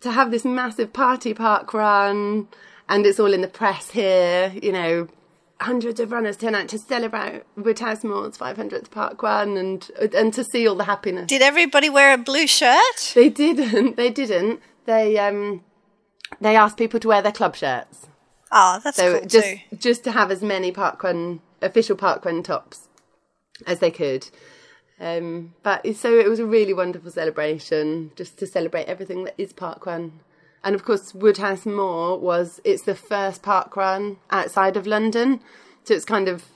[0.00, 2.48] to have this massive party park run,
[2.88, 4.52] and it's all in the press here.
[4.62, 5.08] You know,
[5.60, 10.66] hundreds of runners turn out to celebrate Woodhousemoor's 500th park run, and and to see
[10.68, 11.26] all the happiness.
[11.26, 13.12] Did everybody wear a blue shirt?
[13.14, 13.96] They didn't.
[13.96, 14.60] They didn't.
[14.86, 15.62] They um
[16.40, 18.06] they asked people to wear their club shirts.
[18.52, 19.58] Oh, that's So cool just too.
[19.78, 22.88] just to have as many parkrun official parkrun tops
[23.66, 24.28] as they could.
[25.00, 29.52] Um, but so it was a really wonderful celebration, just to celebrate everything that is
[29.52, 30.12] parkrun.
[30.64, 35.40] And of course, Woodhouse Moor was it's the first park run outside of London,
[35.84, 36.46] so it's kind of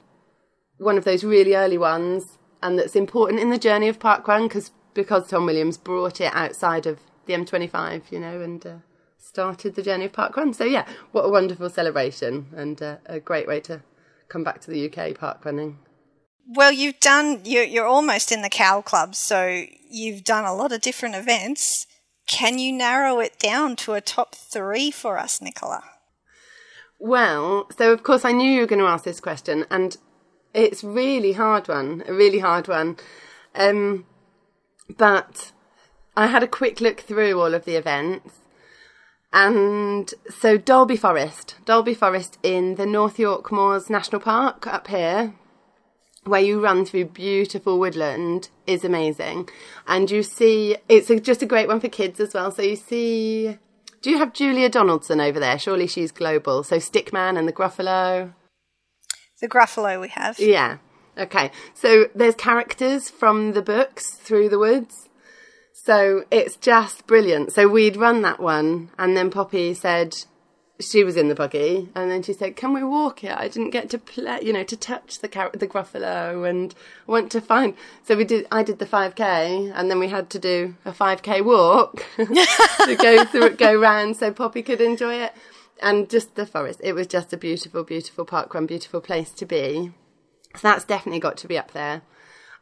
[0.79, 4.71] one of those really early ones, and that's important in the journey of parkrun because
[4.95, 8.75] because Tom Williams brought it outside of the M25, you know, and uh,
[9.19, 10.55] started the journey of park run.
[10.55, 13.83] So yeah, what a wonderful celebration and uh, a great way to
[14.29, 15.79] come back to the UK park running.
[16.47, 17.43] Well, you've done.
[17.45, 21.87] You're you're almost in the Cowell Club, so you've done a lot of different events.
[22.29, 25.83] Can you narrow it down to a top three for us, Nicola?
[26.99, 29.97] Well, so of course I knew you were going to ask this question, and
[30.53, 32.99] it's really hard one, a really hard one.
[33.55, 34.05] Um,
[34.97, 35.53] but
[36.17, 38.35] I had a quick look through all of the events,
[39.33, 45.35] and so Dalby Forest, Dalby Forest in the North York Moors National Park up here,
[46.29, 49.49] where you run through beautiful woodland, is amazing,
[49.87, 52.51] and you see it's a, just a great one for kids as well.
[52.51, 53.59] So you see
[54.01, 55.59] do you have Julia Donaldson over there?
[55.59, 56.63] Surely she's global.
[56.63, 58.33] So Stickman and the Gruffalo.
[59.41, 60.39] The Gruffalo we have.
[60.39, 60.79] Yeah.
[61.17, 61.51] Okay.
[61.75, 65.09] So there's characters from the books through the woods.
[65.73, 67.53] So it's just brilliant.
[67.53, 70.17] So we'd run that one, and then Poppy said
[70.81, 73.37] she was in the buggy, and then she said, "Can we walk it?
[73.37, 76.75] I didn't get to play, you know, to touch the car- the Gruffalo, and
[77.07, 78.47] I want to find." So we did.
[78.53, 82.05] I did the five k, and then we had to do a five k walk
[82.17, 85.33] to go through go round, so Poppy could enjoy it,
[85.83, 86.81] and just the forest.
[86.85, 89.93] It was just a beautiful, beautiful park run, beautiful place to be.
[90.55, 92.03] So that's definitely got to be up there.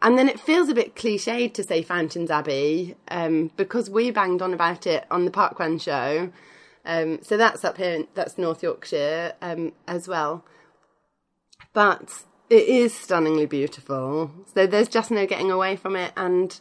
[0.02, 4.42] And then it feels a bit cliched to say Fountains Abbey um, because we banged
[4.42, 6.31] on about it on the Parkrun show.
[6.87, 10.44] Um, so that's up here, that's North Yorkshire um, as well.
[11.72, 14.31] But it is stunningly beautiful.
[14.55, 16.12] So there's just no getting away from it.
[16.16, 16.59] And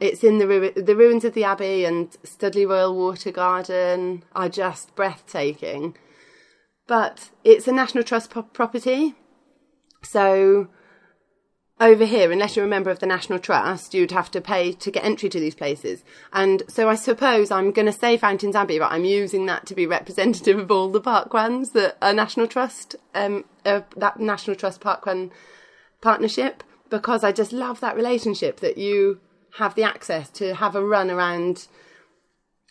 [0.00, 4.48] it's in the, ru- the ruins of the Abbey and Studley Royal Water Garden are
[4.48, 5.96] just breathtaking.
[6.86, 9.14] But it's a National Trust pro- property.
[10.02, 10.68] So
[11.80, 14.90] over here, unless you're a member of the National Trust, you'd have to pay to
[14.90, 16.04] get entry to these places.
[16.32, 19.74] And so I suppose I'm going to say Fountains Abbey, but I'm using that to
[19.74, 24.80] be representative of all the parkruns that are National Trust, um, uh, that National Trust
[24.80, 25.30] parkrun
[26.00, 29.20] partnership, because I just love that relationship that you
[29.58, 31.66] have the access to have a run around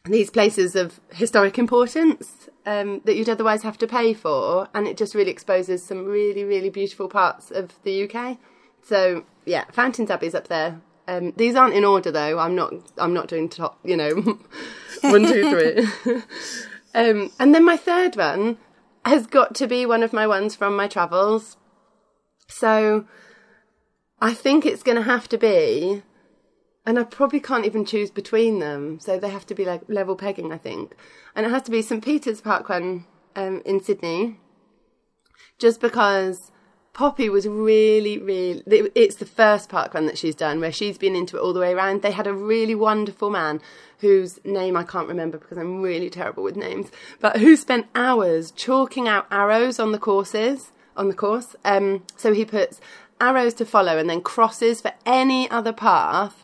[0.06, 4.96] these places of historic importance um, that you'd otherwise have to pay for, and it
[4.96, 8.38] just really exposes some really, really beautiful parts of the UK.
[8.84, 10.82] So yeah, Fountains Abbey's up there.
[11.08, 12.40] Um, these aren't in order though.
[12.40, 12.74] I'm not.
[12.98, 13.80] I'm not doing top.
[13.84, 14.14] You know,
[15.02, 16.16] one, two, three.
[16.96, 18.58] um, and then my third one
[19.06, 21.58] has got to be one of my ones from my travels.
[22.48, 23.06] So
[24.22, 26.04] I think it's going to have to be,
[26.86, 29.00] and I probably can't even choose between them.
[29.00, 30.96] So they have to be like level pegging, I think.
[31.36, 34.40] And it has to be St Peter's Parkrun um, in Sydney,
[35.60, 36.53] just because
[36.94, 38.64] Poppy was really, really.
[38.68, 41.60] It's the first park run that she's done where she's been into it all the
[41.60, 42.04] way around.
[42.04, 43.62] They had a really wonderful man
[44.00, 48.52] whose name I can't remember because I'm really terrible with names, but who spent hours
[48.52, 51.56] chalking out arrows on the courses on the course.
[51.66, 52.80] Um, so he puts
[53.20, 56.44] arrows to follow and then crosses for any other path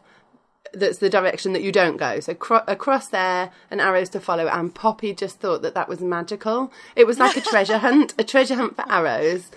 [0.73, 2.19] that's the direction that you don't go.
[2.19, 4.47] So cro- across there and arrows to follow.
[4.47, 6.71] And Poppy just thought that that was magical.
[6.95, 9.49] It was like a treasure hunt, a treasure hunt for arrows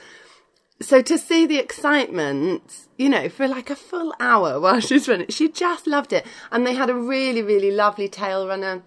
[0.82, 5.28] so to see the excitement, you know, for like a full hour while she's running,
[5.28, 6.26] she just loved it.
[6.50, 8.82] And they had a really, really lovely tail runner.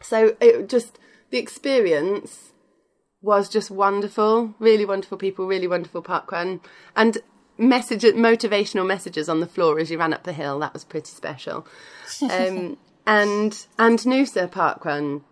[0.00, 0.98] So it just,
[1.30, 2.52] the experience
[3.20, 4.54] was just wonderful.
[4.58, 6.60] Really wonderful people, really wonderful parkrun.
[6.96, 7.18] And
[7.58, 10.58] message, motivational messages on the floor as you ran up the hill.
[10.60, 11.66] That was pretty special.
[12.22, 15.22] Um, and, and Noosa parkrun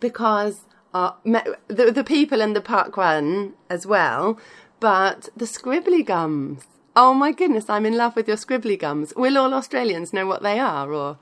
[0.00, 4.38] because uh, the, the people in the parkrun as well
[4.82, 6.64] but the scribbly gums.
[6.94, 9.14] Oh my goodness, I'm in love with your scribbly gums.
[9.16, 11.18] Will all Australians know what they are, or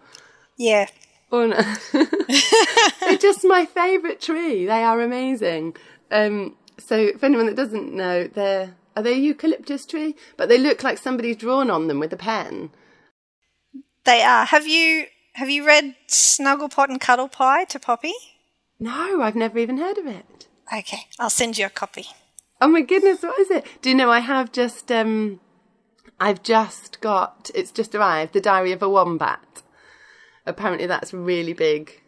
[0.56, 0.86] Yeah.
[1.30, 1.60] or no?
[3.00, 4.64] They're just my favourite tree.
[4.66, 5.76] They are amazing.
[6.10, 10.16] Um, so, for anyone that doesn't know, they're are they a eucalyptus tree?
[10.36, 12.70] But they look like somebody's drawn on them with a pen.
[14.04, 14.46] They are.
[14.46, 18.14] Have you have you read Snugglepot and Cuddlepie to Poppy?
[18.80, 20.48] No, I've never even heard of it.
[20.76, 22.06] Okay, I'll send you a copy.
[22.60, 23.64] Oh my goodness, what is it?
[23.82, 25.40] Do you know I have just um
[26.18, 29.62] I've just got it's just arrived, The Diary of a Wombat.
[30.46, 32.02] Apparently that's really big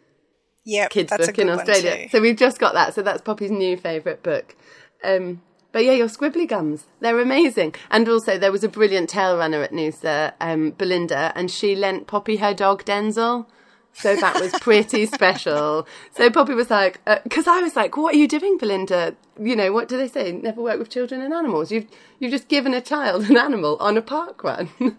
[0.63, 2.09] Yeah, kids that's book a in Australia.
[2.09, 2.93] So we've just got that.
[2.93, 4.55] So that's Poppy's new favourite book.
[5.03, 5.41] Um,
[5.71, 7.73] but yeah, your squibbly gums, they're amazing.
[7.89, 12.05] And also there was a brilliant tail runner at Noosa, um, Belinda, and she lent
[12.05, 13.47] Poppy her dog Denzel.
[13.93, 15.87] So that was pretty special.
[16.15, 19.15] So Poppy was like, uh, because I was like, "What are you doing, Belinda?
[19.39, 20.31] You know, what do they say?
[20.31, 21.71] Never work with children and animals.
[21.71, 21.87] You've
[22.19, 24.69] you've just given a child an animal on a park run."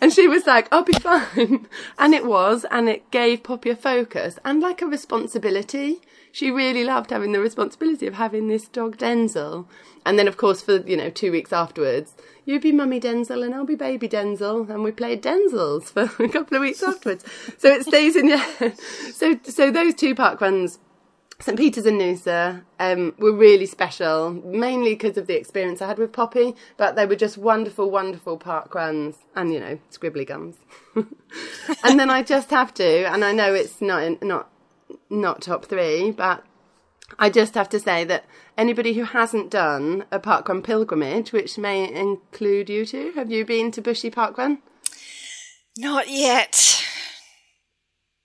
[0.00, 1.66] and she was like, "I'll be fine,"
[1.98, 6.00] and it was, and it gave Poppy a focus and like a responsibility.
[6.32, 9.66] She really loved having the responsibility of having this dog Denzel.
[10.04, 12.14] And then, of course, for you know, two weeks afterwards,
[12.46, 16.28] you be Mummy Denzel and I'll be Baby Denzel, and we played Denzels for a
[16.28, 17.24] couple of weeks afterwards.
[17.58, 18.78] So it stays in your head.
[18.78, 20.78] So, so those two park runs,
[21.38, 25.98] St Peter's and Noosa, um, were really special, mainly because of the experience I had
[25.98, 26.56] with Poppy.
[26.78, 30.56] But they were just wonderful, wonderful park runs, and you know, scribbly gums.
[30.96, 34.48] and then I just have to, and I know it's not not
[35.12, 36.44] not top three, but
[37.18, 38.24] I just have to say that
[38.56, 43.70] anybody who hasn't done a parkrun pilgrimage, which may include you two, have you been
[43.72, 44.58] to Bushy Parkrun?
[45.76, 46.84] Not yet.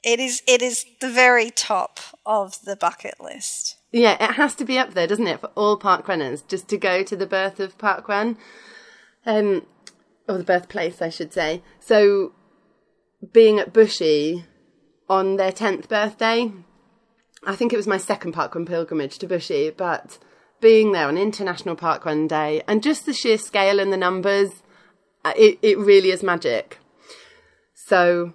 [0.04, 0.42] It is.
[0.48, 3.78] It is the very top of the bucket list.
[3.92, 6.78] Yeah, it has to be up there, doesn't it, for all park runners, just to
[6.78, 8.38] go to the birth of parkrun,
[9.26, 9.66] um,
[10.28, 11.64] or the birthplace, I should say.
[11.80, 12.34] So,
[13.32, 14.46] being at Bushy
[15.10, 16.52] on their tenth birthday,
[17.46, 20.18] I think it was my second parkrun pilgrimage to Bushy, but
[20.60, 24.50] being there on International Parkrun Day and just the sheer scale and the numbers,
[25.24, 26.80] uh, it, it really is magic.
[27.74, 28.34] So,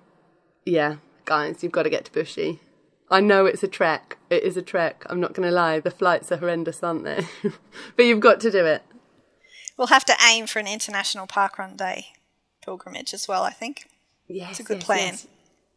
[0.65, 2.61] yeah, guys, you've got to get to Bushy.
[3.11, 4.19] I know it's a trek.
[4.31, 5.05] It is a trek.
[5.11, 5.81] I'm not going to lie.
[5.81, 7.27] The flights are horrendous, aren't they?
[7.97, 8.83] but you've got to do it.
[9.77, 12.07] We'll have to aim for an International Parkrun Day
[12.65, 13.43] pilgrimage as well.
[13.43, 13.89] I think.
[14.29, 14.99] Yes, It's a good yes, plan.
[14.99, 15.27] yes.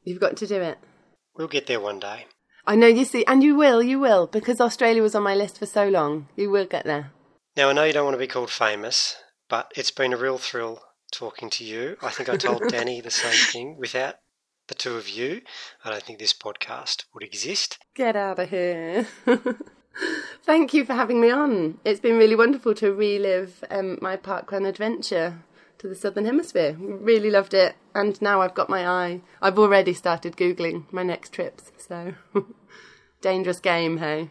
[0.04, 0.78] You've got to do it.
[1.36, 2.28] We'll get there one day.
[2.68, 5.60] I know you see, and you will, you will, because Australia was on my list
[5.60, 6.28] for so long.
[6.36, 7.12] You will get there.
[7.56, 9.16] Now, I know you don't want to be called famous,
[9.50, 11.98] but it's been a real thrill talking to you.
[12.02, 13.78] I think I told Danny the same thing.
[13.78, 14.16] Without
[14.68, 15.42] the two of you,
[15.84, 17.78] I don't think this podcast would exist.
[17.94, 19.08] Get out of here.
[20.44, 21.80] Thank you for having me on.
[21.86, 25.44] It's been really wonderful to relive um, my parkrun adventure
[25.80, 26.76] to the Southern Hemisphere.
[26.80, 27.76] Really loved it.
[27.94, 29.22] And now I've got my eye.
[29.42, 31.72] I've already started Googling my next trips.
[31.78, 32.14] So,
[33.22, 34.30] dangerous game, hey?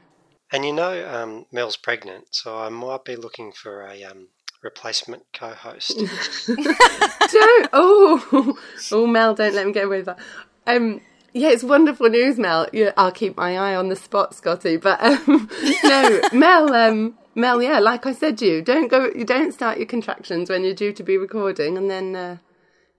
[0.52, 4.28] And you know, um, Mel's pregnant, so I might be looking for a um,
[4.62, 5.96] replacement co-host.
[6.46, 7.68] don't.
[7.72, 8.56] Oh,
[8.92, 10.18] oh, Mel, don't let me get away with that.
[10.66, 11.00] Um,
[11.32, 12.68] yeah, it's wonderful news, Mel.
[12.72, 14.76] Yeah, I'll keep my eye on the spot, Scotty.
[14.76, 15.50] But um,
[15.84, 19.10] no, Mel, um, Mel, yeah, like I said to you, don't go.
[19.14, 22.36] You don't start your contractions when you're due to be recording, and then uh,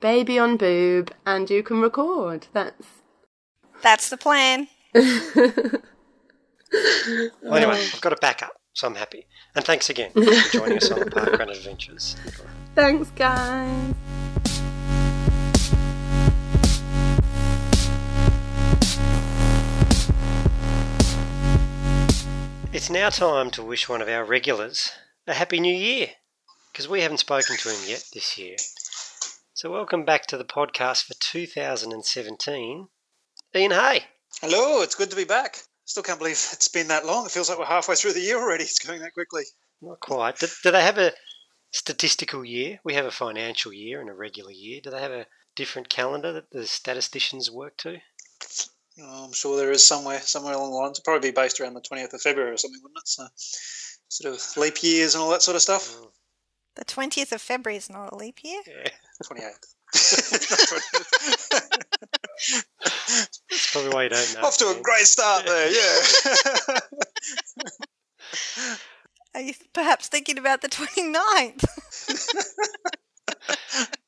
[0.01, 2.47] baby on boob, and you can record.
[2.53, 2.85] That's
[3.81, 4.67] That's the plan.
[4.93, 5.81] well,
[7.45, 9.25] anyway, I've got a backup, so I'm happy.
[9.55, 12.17] And thanks again for joining us on the Parkrun Adventures.
[12.75, 13.93] thanks, guys.
[22.75, 24.91] It's now time to wish one of our regulars
[25.25, 26.09] a happy new year,
[26.73, 28.57] because we haven't spoken to him yet this year.
[29.53, 32.89] So, welcome back to the podcast for 2017,
[33.55, 34.03] Ian Hay.
[34.41, 35.59] Hello, it's good to be back.
[35.85, 37.25] Still can't believe it's been that long.
[37.25, 38.63] It feels like we're halfway through the year already.
[38.65, 39.43] It's going that quickly.
[39.81, 40.39] Not quite.
[40.39, 41.13] Do, do they have a
[41.71, 42.81] statistical year?
[42.83, 44.81] We have a financial year and a regular year.
[44.83, 47.99] Do they have a different calendar that the statisticians work to?
[49.01, 50.97] Oh, I'm sure there is somewhere, somewhere along the lines.
[50.97, 53.07] It'd probably be based around the 20th of February or something, wouldn't it?
[53.07, 53.27] So,
[54.07, 55.93] sort of leap years and all that sort of stuff.
[55.93, 56.07] Mm.
[56.75, 58.61] The twentieth of February is not a leap year.
[58.67, 58.89] Yeah,
[59.23, 59.75] 28th.
[63.49, 64.41] that's probably why you don't know.
[64.41, 66.01] Off to a great start there, yeah.
[69.35, 71.65] Are you perhaps thinking about the 29th?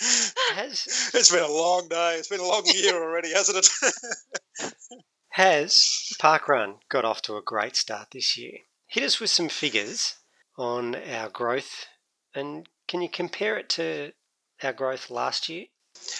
[0.00, 2.16] Has it's been a long day.
[2.16, 4.72] It's been a long year already, hasn't it?
[5.30, 8.58] has Parkrun got off to a great start this year?
[8.86, 10.14] Hit us with some figures
[10.56, 11.86] on our growth,
[12.34, 14.12] and can you compare it to
[14.62, 15.66] our growth last year?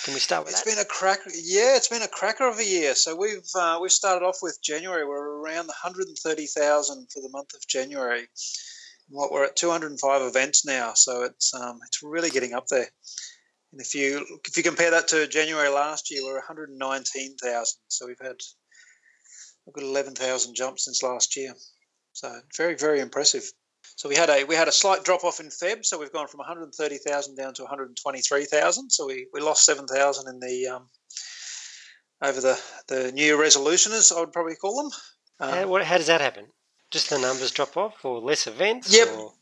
[0.05, 0.71] Can we start with It's that?
[0.71, 1.31] been a cracker.
[1.35, 2.95] Yeah, it's been a cracker of a year.
[2.95, 5.07] So we've uh, we've started off with January.
[5.07, 8.27] We're around 130,000 for the month of January.
[9.09, 10.93] What we're at 205 events now.
[10.95, 12.89] So it's um, it's really getting up there.
[13.73, 17.79] And if you if you compare that to January last year, we're 119,000.
[17.89, 18.37] So we've had
[19.69, 21.55] We've got 11,000 jumps since last year.
[22.15, 23.45] So very, very impressive.
[23.97, 26.27] So we had a we had a slight drop off in Feb, so we've gone
[26.27, 28.91] from 130,000 down to 123,000.
[28.91, 30.87] So we, we lost 7,000 in the um,
[32.23, 32.59] over the
[32.89, 34.91] the New resolutioners, I would probably call them.
[35.41, 36.47] Um, how, what, how does that happen?
[36.91, 38.97] Just the numbers drop off, or less events?
[38.97, 39.09] Yep.
[39.19, 39.33] Or?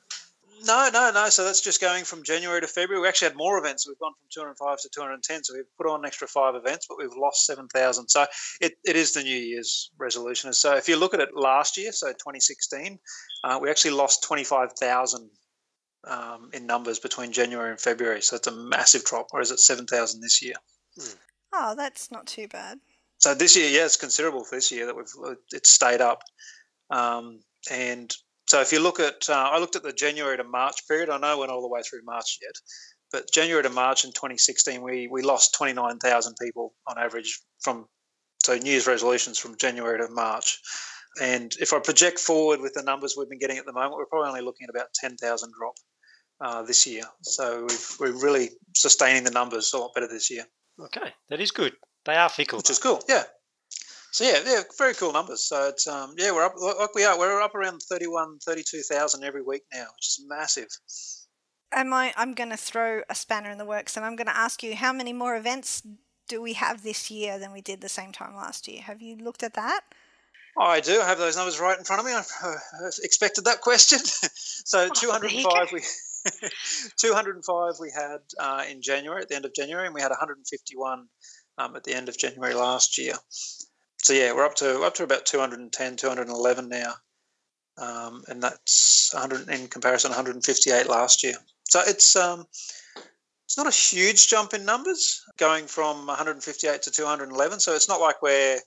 [0.66, 1.28] No, no, no.
[1.28, 3.00] So that's just going from January to February.
[3.00, 3.86] We actually had more events.
[3.86, 5.44] We've gone from 205 to 210.
[5.44, 8.08] So we've put on an extra five events, but we've lost 7,000.
[8.08, 8.26] So
[8.60, 10.52] it, it is the New Year's resolution.
[10.52, 12.98] So if you look at it last year, so 2016,
[13.44, 15.30] uh, we actually lost 25,000
[16.08, 18.22] um, in numbers between January and February.
[18.22, 20.54] So it's a massive drop, whereas it's 7,000 this year.
[21.52, 22.78] Oh, that's not too bad.
[23.18, 26.22] So this year, yeah, it's considerable for this year that we've it's stayed up.
[26.90, 27.40] Um,
[27.70, 28.14] and
[28.46, 31.10] so if you look at, uh, I looked at the January to March period.
[31.10, 32.54] I know I went all the way through March yet,
[33.12, 37.86] but January to March in 2016, we we lost 29,000 people on average from
[38.42, 40.60] so New Year's resolutions from January to March.
[41.20, 44.06] And if I project forward with the numbers we've been getting at the moment, we're
[44.06, 45.74] probably only looking at about 10,000 drop
[46.40, 47.02] uh, this year.
[47.22, 50.44] So we've, we're really sustaining the numbers a lot better this year.
[50.78, 51.72] Okay, that is good.
[52.04, 52.72] They are fickle, which though.
[52.72, 53.02] is cool.
[53.08, 53.24] Yeah.
[54.16, 55.46] So yeah, yeah, very cool numbers.
[55.46, 57.18] So it's um, yeah, we're up like we are.
[57.18, 60.68] We're up around 31, 32,000 every week now, which is massive.
[61.70, 62.14] Am I?
[62.16, 64.74] I'm going to throw a spanner in the works, and I'm going to ask you
[64.74, 65.82] how many more events
[66.30, 68.80] do we have this year than we did the same time last year?
[68.80, 69.82] Have you looked at that?
[70.58, 70.98] I do.
[70.98, 72.12] I have those numbers right in front of me.
[72.12, 73.98] I uh, expected that question.
[74.34, 75.82] so Oh, 205 we
[76.98, 81.06] 205 we had uh, in January at the end of January, and we had 151
[81.58, 83.12] um, at the end of January last year.
[84.06, 86.94] So yeah, we're up to up to about 210, 211 now,
[87.76, 91.34] um, and that's 100 in comparison 158 last year.
[91.64, 92.46] So it's um,
[93.46, 97.58] it's not a huge jump in numbers going from 158 to 211.
[97.58, 98.60] So it's not like we're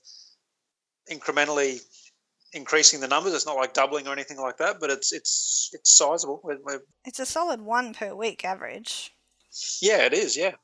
[1.10, 1.80] incrementally
[2.52, 3.32] increasing the numbers.
[3.32, 6.42] It's not like doubling or anything like that, but it's it's it's sizable.
[6.44, 9.14] We're, we're, It's a solid one per week average.
[9.80, 10.36] yeah, it is.
[10.36, 10.56] Yeah.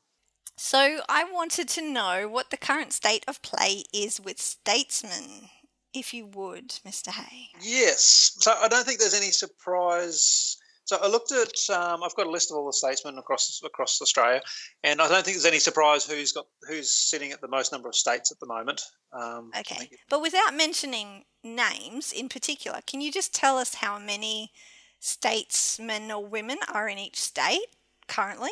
[0.57, 5.49] So I wanted to know what the current state of play is with Statesman,
[5.93, 7.09] if you would, Mr.
[7.09, 7.49] Hay.
[7.61, 8.35] Yes.
[8.39, 10.57] So I don't think there's any surprise.
[10.85, 11.53] So I looked at.
[11.69, 14.41] Um, I've got a list of all the statesmen across across Australia,
[14.83, 17.89] and I don't think there's any surprise who's got who's sitting at the most number
[17.89, 18.81] of states at the moment.
[19.13, 19.89] Um, Okay.
[20.09, 24.51] But without mentioning names in particular, can you just tell us how many
[24.99, 27.67] statesmen or women are in each state
[28.07, 28.49] currently?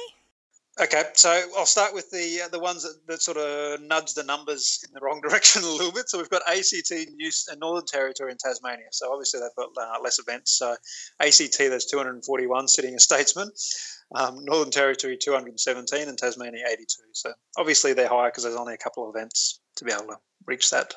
[0.77, 4.23] Okay, so I'll start with the uh, the ones that, that sort of nudge the
[4.23, 6.09] numbers in the wrong direction a little bit.
[6.09, 8.87] So we've got ACT, New and Northern Territory, and Tasmania.
[8.91, 10.57] So obviously they've got uh, less events.
[10.57, 10.75] So
[11.21, 13.51] ACT, there's 241 sitting as statesmen.
[14.13, 16.85] Um, Northern Territory 217 and Tasmania 82.
[17.13, 20.17] So obviously they're higher because there's only a couple of events to be able to
[20.45, 20.93] reach that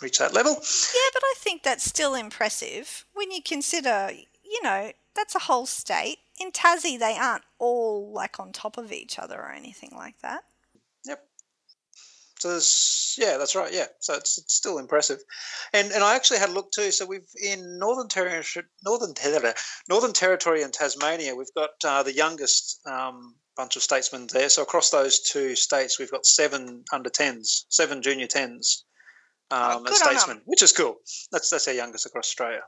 [0.00, 0.52] reach that level.
[0.52, 5.66] Yeah, but I think that's still impressive when you consider, you know, that's a whole
[5.66, 6.18] state.
[6.38, 10.42] In Tassie, they aren't all like on top of each other or anything like that.
[11.04, 11.22] Yep.
[12.38, 13.72] So there's, yeah, that's right.
[13.72, 15.18] Yeah, so it's, it's still impressive,
[15.74, 16.90] and and I actually had a look too.
[16.90, 19.52] So we've in Northern Territory, Northern Territory,
[19.88, 24.48] Northern Territory and Tasmania, we've got uh, the youngest um, bunch of statesmen there.
[24.48, 28.84] So across those two states, we've got seven under tens, seven junior tens
[29.50, 30.14] Oh, um, good as on 'em.
[30.16, 30.96] statesmen, which is cool.
[31.32, 32.62] That's that's our youngest across Australia,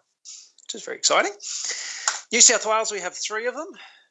[0.64, 1.32] which is very exciting.
[2.32, 3.68] New South Wales, we have three of them.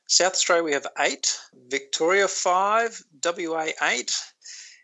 [0.08, 1.40] South Australia, we have eight.
[1.70, 3.02] Victoria, five.
[3.26, 4.16] WA, eight.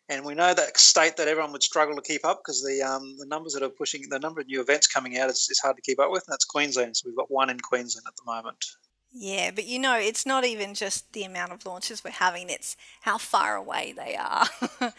[0.10, 3.18] And we know that state that everyone would struggle to keep up because the um,
[3.20, 5.76] the numbers that are pushing the number of new events coming out is, is hard
[5.76, 6.96] to keep up with, and that's Queensland.
[6.96, 8.66] So we've got one in Queensland at the moment.
[9.12, 12.78] Yeah, but you know, it's not even just the amount of launches we're having, it's
[13.02, 14.48] how far away they are.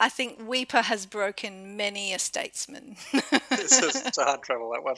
[0.00, 2.96] I think Weipa has broken many a statesman.
[3.12, 4.96] it's, it's a hard travel that one.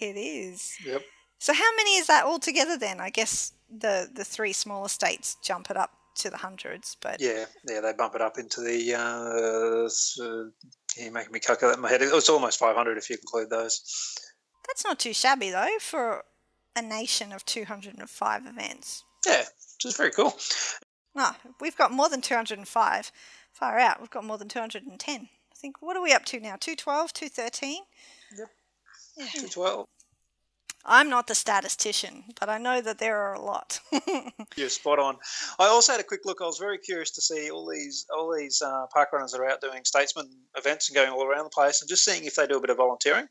[0.00, 0.74] It is.
[0.84, 1.02] yep.
[1.38, 3.00] So how many is that altogether then?
[3.00, 7.44] I guess the the three smaller states jump it up to the hundreds, but Yeah,
[7.68, 8.94] yeah, they bump it up into the.
[8.94, 10.50] Uh, uh,
[10.96, 12.02] you're making me calculate in my head.
[12.02, 14.16] It's almost 500 if you include those.
[14.66, 16.24] that's not too shabby though for
[16.74, 19.04] a nation of 205 events.
[19.26, 19.40] Yeah,
[19.76, 20.36] which is very cool.
[21.16, 23.12] Ah, we've got more than 205.
[23.52, 25.20] Far out, we've got more than 210.
[25.20, 26.54] I think, what are we up to now?
[26.60, 27.82] 212, 213?
[28.38, 28.48] Yep.
[29.18, 29.26] Yeah.
[29.26, 29.86] 212.
[30.84, 33.78] I'm not the statistician, but I know that there are a lot.
[34.56, 35.16] You're spot on.
[35.58, 36.38] I also had a quick look.
[36.40, 39.50] I was very curious to see all these all these uh, park runners that are
[39.50, 42.46] out doing statesman events and going all around the place, and just seeing if they
[42.46, 43.26] do a bit of volunteering.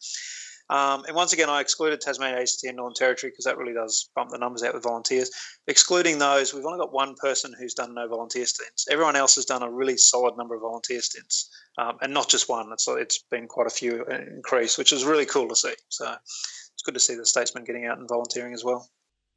[0.70, 4.10] Um, and once again, I excluded Tasmania, ACT, and Northern Territory because that really does
[4.16, 5.32] bump the numbers out with volunteers.
[5.68, 8.86] Excluding those, we've only got one person who's done no volunteer stints.
[8.90, 12.50] Everyone else has done a really solid number of volunteer stints, um, and not just
[12.50, 12.72] one.
[12.74, 15.74] It's it's been quite a few uh, increase, which is really cool to see.
[15.90, 18.90] So it's good to see the statesmen getting out and volunteering as well.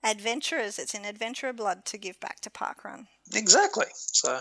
[0.03, 3.07] Adventurers, it's in adventurer blood to give back to Parkrun.
[3.35, 3.87] Exactly.
[3.95, 4.41] So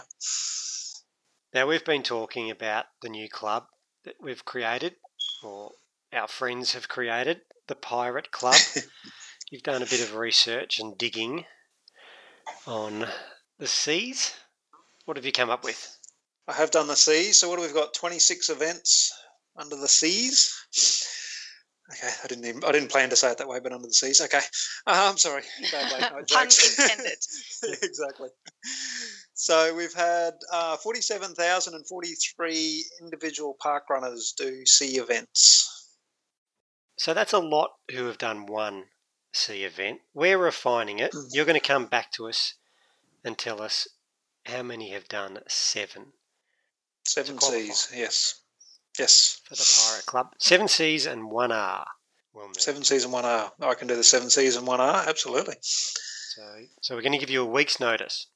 [1.53, 3.65] Now, we've been talking about the new club
[4.05, 4.95] that we've created,
[5.43, 5.71] or
[6.13, 8.55] our friends have created, the Pirate Club.
[9.51, 11.45] You've done a bit of research and digging
[12.65, 13.07] on
[13.57, 14.33] the seas.
[15.05, 15.97] What have you come up with?
[16.47, 17.37] I have done the seas.
[17.37, 17.93] So what do we've got?
[17.93, 19.11] Twenty six events
[19.55, 20.53] under the seas.
[21.91, 23.93] Okay, I didn't even, I didn't plan to say it that way, but under the
[23.93, 24.21] seas.
[24.21, 24.41] Okay,
[24.85, 25.41] uh, I'm sorry.
[25.71, 27.17] Bad late night Pun intended.
[27.81, 28.29] Exactly.
[29.33, 35.68] So we've had uh, 47,043 individual park runners do sea events.
[36.99, 38.83] So that's a lot who have done one
[39.31, 40.01] C event.
[40.13, 41.13] We're refining it.
[41.13, 41.29] Mm.
[41.31, 42.55] You're going to come back to us
[43.23, 43.87] and tell us
[44.45, 46.07] how many have done seven
[47.05, 48.41] Seven C's, yes.
[48.99, 49.41] Yes.
[49.45, 50.27] for the Pirate Club.
[50.39, 51.87] Seven C's and one R.
[52.33, 52.49] Well.
[52.57, 53.53] Seven C's and one R.
[53.61, 55.55] I can do the seven C's and one R, absolutely.
[55.61, 56.43] So,
[56.81, 58.27] so we're going to give you a week's notice.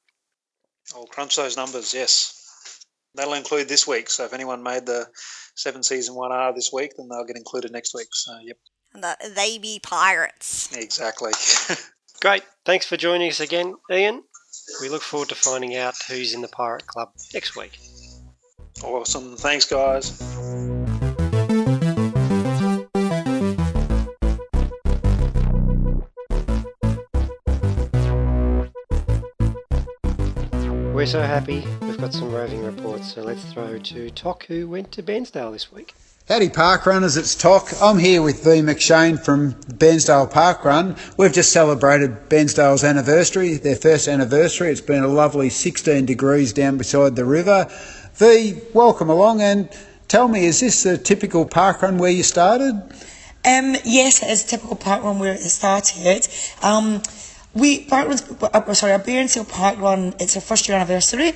[0.95, 2.85] I'll crunch those numbers, yes.
[3.13, 4.09] That'll include this week.
[4.09, 5.07] So if anyone made the
[5.55, 8.07] seven season one R this week, then they'll get included next week.
[8.11, 8.57] So, yep,
[8.93, 10.75] And the, they be pirates.
[10.75, 11.31] exactly.
[12.21, 12.43] Great.
[12.65, 14.23] Thanks for joining us again, Ian.
[14.81, 17.77] We look forward to finding out who's in the Pirate Club next week.
[18.83, 19.35] awesome.
[19.35, 20.19] Thanks, guys.
[30.93, 31.65] We're so happy.
[32.03, 35.71] We've got some roving reports, so let's throw to Toc, who went to Bairnsdale this
[35.71, 35.93] week.
[36.27, 37.69] Howdy Park Runners, it's Toc.
[37.81, 40.97] I'm here with V McShane from Bairnsdale Park Run.
[41.15, 44.69] We've just celebrated Bairnsdale's anniversary, their first anniversary.
[44.69, 47.67] It's been a lovely 16 degrees down beside the river.
[48.15, 49.69] V, welcome along and
[50.09, 52.73] tell me, is this a typical park run where you started?
[53.45, 56.27] Um, yes, it is a typical park run where it started.
[56.61, 57.01] Um,
[57.53, 60.13] we park runs, uh, sorry, our Bairnsdale Park Run.
[60.19, 61.33] It's our first year anniversary,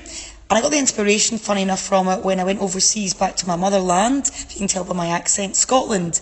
[0.49, 3.47] and I got the inspiration, funny enough, from it when I went overseas back to
[3.47, 4.27] my motherland.
[4.27, 6.21] If you can tell by my accent, Scotland,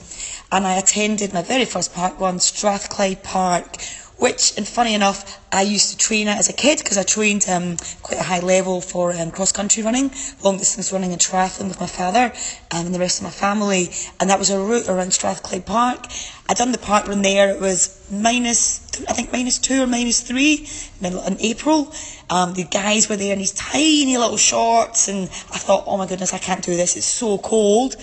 [0.52, 3.78] and I attended my very first park run, Strathclyde Park.
[4.18, 7.46] Which, and funny enough, I used to train at as a kid because I trained
[7.50, 10.10] um, quite a high level for um, cross country running,
[10.42, 12.32] long distance running and triathlon with my father
[12.72, 13.90] um, and the rest of my family.
[14.20, 16.08] And that was a route around Strathclyde Park.
[16.48, 17.50] I'd done the park run there.
[17.50, 20.68] It was minus, I think minus two or minus three
[21.02, 21.94] in, in April.
[22.30, 26.08] Um, the guys were there in these tiny little shorts, and I thought, oh my
[26.08, 26.96] goodness, I can't do this.
[26.96, 27.96] It's so cold.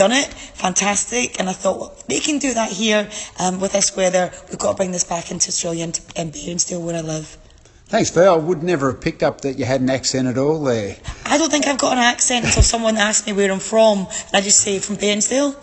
[0.00, 1.38] Done it, fantastic.
[1.38, 4.32] And I thought, well, they can do that here um, with this weather.
[4.48, 7.36] We've got to bring this back into Australia and, and Bairnsdale where I live.
[7.84, 8.20] Thanks, V.
[8.20, 10.96] I would never have picked up that you had an accent at all there.
[11.26, 14.32] I don't think I've got an accent until someone asks me where I'm from, and
[14.32, 15.54] I just say from Bairnsdale,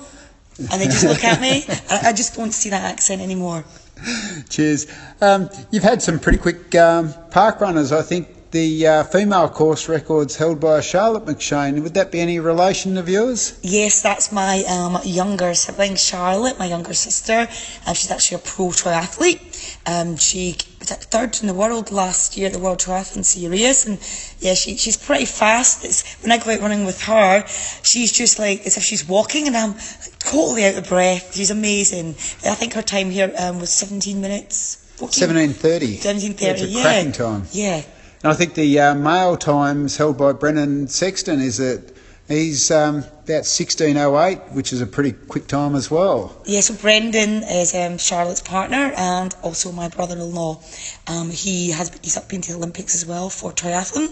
[0.60, 1.66] and they just look at me.
[1.90, 3.66] I, I just don't see that accent anymore.
[4.50, 4.86] Cheers.
[5.20, 7.92] Um, you've had some pretty quick um, park runners.
[7.92, 8.28] I think
[8.58, 11.84] the uh, female course record's held by Charlotte McShane.
[11.84, 13.60] Would that be any relation of yours?
[13.62, 17.48] Yes, that's my um, younger sibling, Charlotte, my younger sister.
[17.86, 19.78] Um, she's actually a pro triathlete.
[19.86, 23.86] Um, she was at third in the world last year at the World Triathlon Series,
[23.86, 24.00] and
[24.40, 25.86] yeah, she, she's pretty fast.
[25.86, 27.46] It's, when I go out running with her,
[27.84, 29.76] she's just like as if she's walking, and I'm
[30.18, 31.36] totally out of breath.
[31.36, 32.16] She's amazing.
[32.44, 34.84] I think her time here um, was 17 minutes.
[34.98, 36.02] 1730.
[36.02, 36.82] 1730, yeah.
[36.82, 37.44] cracking time.
[37.52, 37.84] Yeah.
[38.28, 41.94] And I think the uh, male times held by Brendan Sexton is that
[42.28, 46.42] he's um, about 1608, which is a pretty quick time as well.
[46.46, 50.62] Yeah, so Brendan is um, Charlotte's partner and also my brother-in-law.
[51.08, 54.08] Um, he has he's up been to the Olympics as well for triathlon,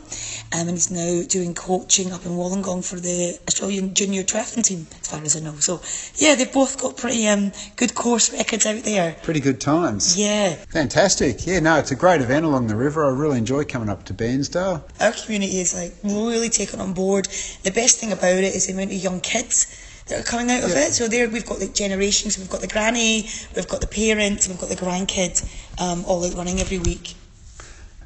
[0.53, 4.87] um, and he's now doing coaching up in Wollongong for the Australian junior triathlon team,
[4.99, 5.55] as far as I know.
[5.55, 5.81] So
[6.15, 9.15] yeah, they've both got pretty um, good course records out there.
[9.23, 10.17] Pretty good times.
[10.17, 11.45] Yeah, Fantastic.
[11.47, 13.05] Yeah, no, it's a great event along the river.
[13.05, 14.83] I really enjoy coming up to Bairnsdale.
[14.99, 17.27] our community is like really taken on board.
[17.63, 19.67] The best thing about it is the amount of young kids
[20.07, 20.93] that are coming out of it.
[20.93, 22.37] So there we've got the generations.
[22.37, 25.39] We've got the granny, we've got the parents, we've got the grandkids,
[25.79, 27.13] um, all out running every week.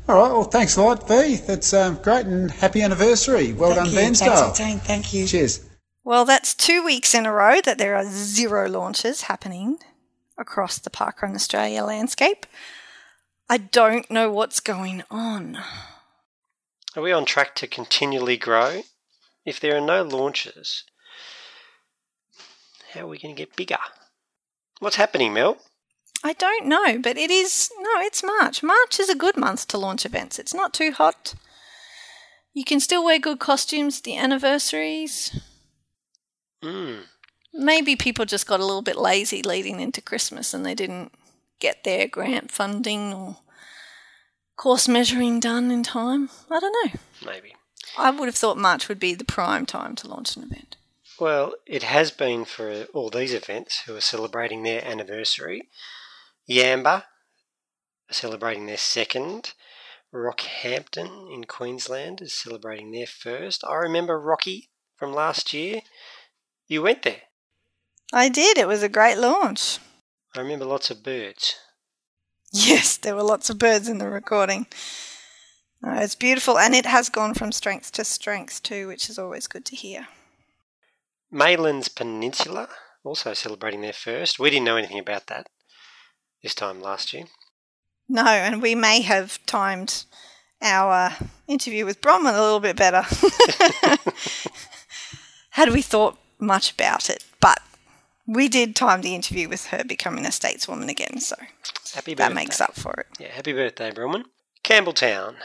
[0.08, 1.36] All right, well, thanks a lot, V.
[1.36, 3.54] That's um, great and happy anniversary.
[3.54, 4.16] Well Thank done, you.
[4.16, 4.80] Thanks for time.
[4.80, 5.28] Thank you.
[5.28, 5.66] Cheers.
[6.04, 9.78] Well, that's two weeks in a row that there are zero launches happening
[10.36, 12.48] across the Parkrun Australia landscape.
[13.48, 15.60] I don't know what's going on.
[16.96, 18.82] Are we on track to continually grow?
[19.46, 20.86] If there are no launches,
[22.94, 23.78] how are we going to get bigger?
[24.80, 25.58] What's happening, Mel?
[26.24, 28.62] I don't know, but it is no, it's March.
[28.62, 30.38] March is a good month to launch events.
[30.38, 31.34] It's not too hot.
[32.54, 35.40] You can still wear good costumes, the anniversaries.
[36.64, 37.04] Mm.
[37.54, 41.14] Maybe people just got a little bit lazy leading into Christmas and they didn't
[41.60, 43.38] get their grant funding or
[44.58, 46.30] course measuring done in time.
[46.52, 47.00] I don't know.
[47.26, 47.56] Maybe.
[47.98, 50.76] I would have thought March would be the prime time to launch an event.
[51.20, 55.70] Well, it has been for all these events who are celebrating their anniversary.
[56.50, 59.54] Yamba are celebrating their second.
[60.14, 63.64] Rockhampton in Queensland is celebrating their first.
[63.68, 65.82] I remember Rocky from last year.
[66.68, 67.24] You went there.
[68.14, 68.58] I did.
[68.58, 69.80] It was a great launch.
[70.36, 71.56] I remember lots of birds.
[72.52, 74.68] Yes, there were lots of birds in the recording.
[75.82, 79.48] No, it's beautiful, and it has gone from strength to strength too, which is always
[79.48, 80.08] good to hear.
[81.32, 82.70] Maylands Peninsula
[83.04, 84.40] also celebrating their first.
[84.40, 85.48] We didn't know anything about that
[86.44, 87.26] this time last year.
[88.08, 90.06] No, and we may have timed
[90.62, 91.12] our
[91.48, 93.04] interview with Bronwyn a little bit better
[95.52, 97.24] had we thought much about it.
[97.40, 97.60] But
[98.26, 101.36] we did time the interview with her becoming a stateswoman again, so
[101.94, 102.16] Happy birthday.
[102.16, 103.08] that makes up for it.
[103.20, 104.24] Yeah, happy birthday, Bronwyn.
[104.64, 105.36] Campbelltown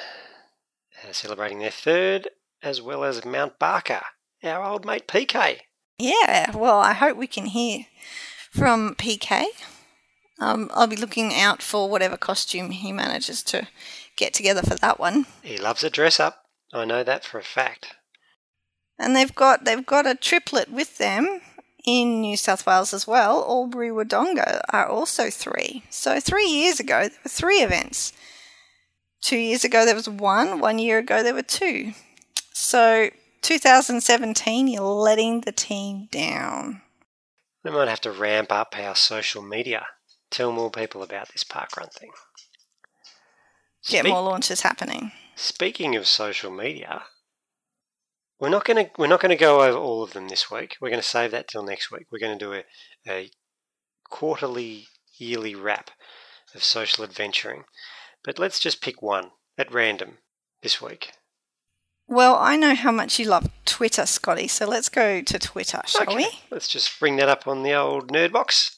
[1.03, 2.29] uh, celebrating their third,
[2.63, 4.03] as well as Mount Barker,
[4.43, 5.59] our old mate PK.
[5.99, 7.87] Yeah, well, I hope we can hear
[8.51, 9.45] from PK.
[10.41, 13.69] Um, I'll be looking out for whatever costume he manages to
[14.17, 15.27] get together for that one.
[15.43, 16.43] He loves a dress up.
[16.73, 17.95] I know that for a fact.
[18.99, 21.41] And they've got they've got a triplet with them
[21.85, 23.45] in New South Wales as well.
[23.49, 25.85] Albury Wodonga are also three.
[25.91, 28.13] So three years ago there were three events.
[29.21, 30.61] Two years ago there was one.
[30.61, 31.93] One year ago there were two.
[32.53, 33.11] So
[33.45, 36.81] 2017 you're letting the team down.
[37.63, 39.85] We might have to ramp up our social media.
[40.31, 42.11] Tell more people about this parkrun thing.
[43.87, 45.13] Get Speak- more launches happening.
[45.37, 47.03] Speaking of social media,
[48.41, 50.77] we're not going to we're not going to go over all of them this week.
[50.81, 52.07] We're going to save that till next week.
[52.11, 52.65] We're going to do a,
[53.07, 53.31] a
[54.09, 54.87] quarterly,
[55.19, 55.91] yearly wrap
[56.55, 57.65] of social adventuring.
[58.23, 60.19] But let's just pick one at random
[60.63, 61.13] this week.
[62.07, 66.15] Well, I know how much you love Twitter, Scotty, so let's go to Twitter, shall
[66.15, 66.29] we?
[66.51, 68.77] Let's just bring that up on the old nerd box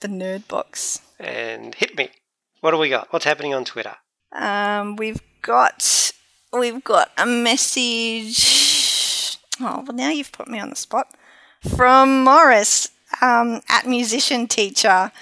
[0.00, 1.00] The nerd box.
[1.18, 2.10] and hit me.
[2.60, 3.12] What do we got?
[3.12, 3.96] What's happening on Twitter?
[4.32, 6.12] Um, we've got
[6.52, 9.38] we've got a message.
[9.60, 11.14] Oh, well, now you've put me on the spot.
[11.76, 12.88] From Morris
[13.22, 15.12] um, at musician teacher,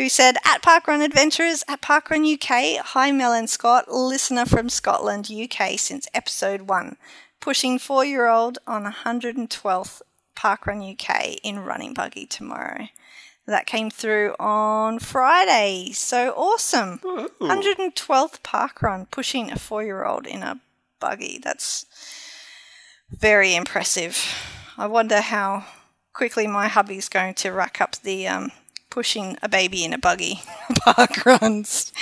[0.00, 2.82] who said at Parkrun Adventurers at Parkrun UK.
[2.82, 6.96] Hi, Mel and Scott, listener from Scotland, UK since episode one,
[7.38, 10.00] pushing four-year-old on 112th
[10.34, 12.88] Parkrun UK in running buggy tomorrow.
[13.44, 15.90] That came through on Friday.
[15.92, 17.00] So awesome.
[17.38, 20.60] 112th Parkrun, pushing a four year old in a
[20.98, 21.38] buggy.
[21.44, 21.84] That's
[23.10, 24.16] very impressive.
[24.78, 25.66] I wonder how
[26.14, 28.50] quickly my hubby's going to rack up the um,
[28.90, 30.42] pushing a baby in a buggy
[30.76, 31.92] park runs.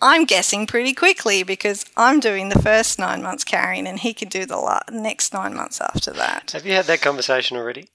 [0.00, 4.28] I'm guessing pretty quickly because I'm doing the first nine months carrying and he can
[4.28, 6.50] do the la- next nine months after that.
[6.52, 7.88] Have you had that conversation already?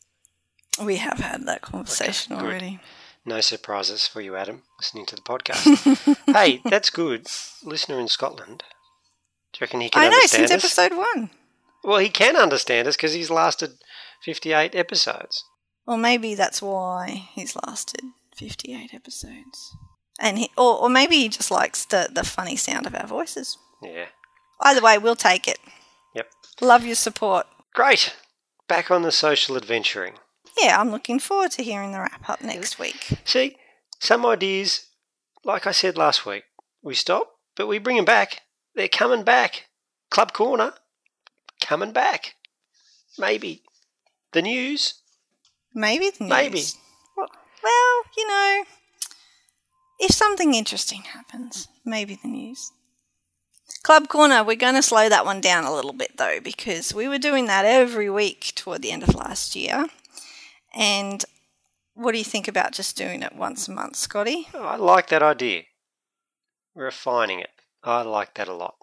[0.83, 2.43] We have had that conversation good.
[2.45, 2.79] already.
[3.23, 6.15] No surprises for you, Adam, listening to the podcast.
[6.33, 7.27] hey, that's good.
[7.63, 8.63] Listener in Scotland.
[9.53, 10.63] Do you reckon he can I know, since us?
[10.63, 11.29] episode one.
[11.83, 13.73] Well, he can understand us because he's lasted
[14.23, 15.43] 58 episodes.
[15.87, 18.01] Or maybe that's why he's lasted
[18.35, 19.75] 58 episodes.
[20.19, 23.57] And he, or, or maybe he just likes the, the funny sound of our voices.
[23.81, 24.05] Yeah.
[24.61, 25.57] Either way, we'll take it.
[26.13, 26.29] Yep.
[26.61, 27.47] Love your support.
[27.73, 28.15] Great.
[28.67, 30.13] Back on the social adventuring.
[30.61, 33.19] Yeah, I'm looking forward to hearing the wrap up next week.
[33.25, 33.57] See,
[33.99, 34.87] some ideas,
[35.43, 36.43] like I said last week,
[36.83, 38.41] we stop, but we bring them back.
[38.75, 39.67] They're coming back.
[40.09, 40.73] Club Corner,
[41.61, 42.35] coming back.
[43.17, 43.63] Maybe.
[44.33, 45.00] The news,
[45.73, 46.29] Maybe the news.
[46.29, 46.63] Maybe.
[47.17, 48.63] Well, you know,
[49.99, 52.71] if something interesting happens, maybe the news.
[53.83, 57.07] Club Corner, we're going to slow that one down a little bit though, because we
[57.07, 59.87] were doing that every week toward the end of last year.
[60.75, 61.23] And
[61.93, 64.47] what do you think about just doing it once a month, Scotty?
[64.53, 65.63] Oh, I like that idea.
[66.75, 67.49] Refining it.
[67.83, 68.75] I like that a lot.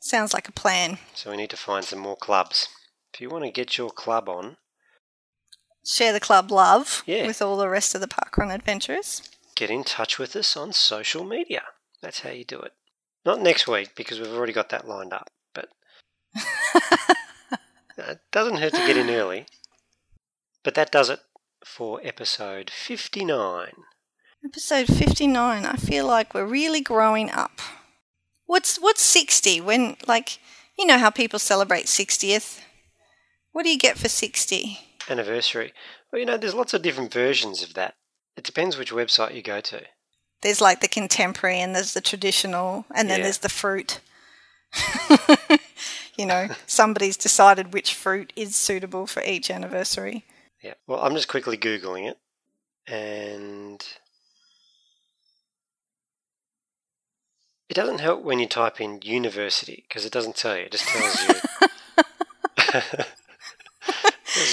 [0.00, 0.98] Sounds like a plan.
[1.14, 2.68] So we need to find some more clubs.
[3.12, 4.56] If you want to get your club on,
[5.84, 7.26] Share the club love Yeah.
[7.26, 9.22] with all the rest of the parkrun adventurers.
[9.56, 11.62] get in touch with us on social media.
[12.02, 12.72] That's how you do it.
[13.24, 15.68] Not next week because we've already got that lined up, but
[17.98, 19.46] it doesn't hurt to get in early.
[20.62, 21.20] But that does it
[21.64, 23.72] for episode 59.
[24.44, 25.66] Episode 59.
[25.66, 27.60] I feel like we're really growing up.
[28.46, 30.38] What's what's 60 when like
[30.78, 32.60] you know how people celebrate 60th?
[33.52, 34.78] What do you get for 60?
[35.08, 35.72] Anniversary.
[36.12, 37.94] Well, you know, there's lots of different versions of that.
[38.36, 39.82] It depends which website you go to.
[40.42, 43.24] There's like the contemporary and there's the traditional and then Yeah.
[43.24, 44.00] there's the fruit.
[46.16, 50.24] you know, somebody's decided which fruit is suitable for each anniversary.
[50.62, 50.74] Yeah.
[50.86, 52.18] Well, I'm just quickly Googling it.
[52.86, 53.84] And
[57.68, 60.64] it doesn't help when you type in university because it doesn't tell you.
[60.64, 63.04] It just tells you.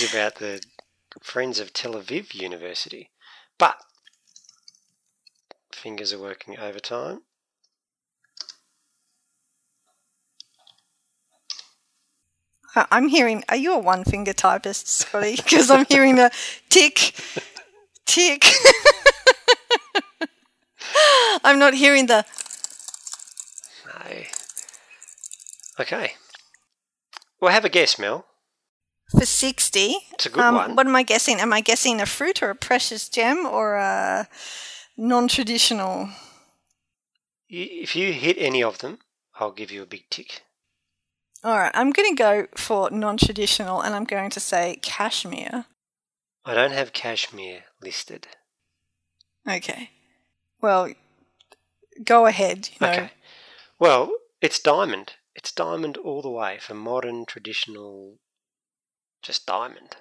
[0.04, 0.62] about the
[1.22, 3.12] Friends of Tel Aviv University.
[3.58, 3.78] But
[5.72, 7.22] fingers are working overtime.
[12.76, 15.36] I- I'm hearing, are you a one finger typist, Scotty?
[15.38, 16.32] Because I'm hearing the
[16.70, 17.14] tick,
[18.06, 18.46] tick.
[21.44, 22.26] I'm not hearing the,
[23.86, 24.24] No.
[25.80, 26.14] Okay.
[27.40, 28.26] Well, have a guess, Mel.
[29.10, 29.98] For 60.
[30.14, 30.76] It's a good um, one.
[30.76, 31.40] What am I guessing?
[31.40, 34.28] Am I guessing a fruit or a precious gem or a
[34.98, 36.10] non traditional?
[37.50, 39.00] If you hit any of them,
[39.40, 40.42] I'll give you a big tick.
[41.44, 45.66] All right, I'm going to go for non traditional and I'm going to say cashmere.
[46.44, 48.28] I don't have cashmere listed.
[49.48, 49.92] Okay.
[50.62, 50.92] Well,
[52.04, 52.70] go ahead.
[52.80, 52.94] You know.
[52.94, 53.12] Okay.
[53.80, 55.14] Well, it's diamond.
[55.36, 58.18] It's diamond all the way for modern, traditional,
[59.28, 59.98] just diamond.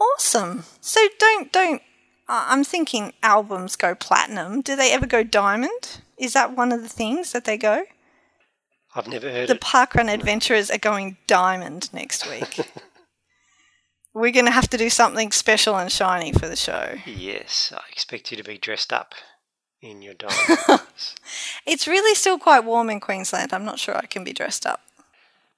[0.00, 0.64] Awesome.
[0.80, 1.80] So don't don't.
[2.28, 4.60] Uh, I'm thinking albums go platinum.
[4.60, 6.00] Do they ever go diamond?
[6.18, 7.84] Is that one of the things that they go?
[8.94, 9.60] I've never heard The it.
[9.60, 12.60] Parkrun Adventurers are going diamond next week.
[14.14, 16.96] We're going to have to do something special and shiny for the show.
[17.06, 19.14] Yes, I expect you to be dressed up
[19.80, 21.16] in your diamonds.
[21.64, 23.54] It's really still quite warm in Queensland.
[23.54, 24.80] I'm not sure I can be dressed up.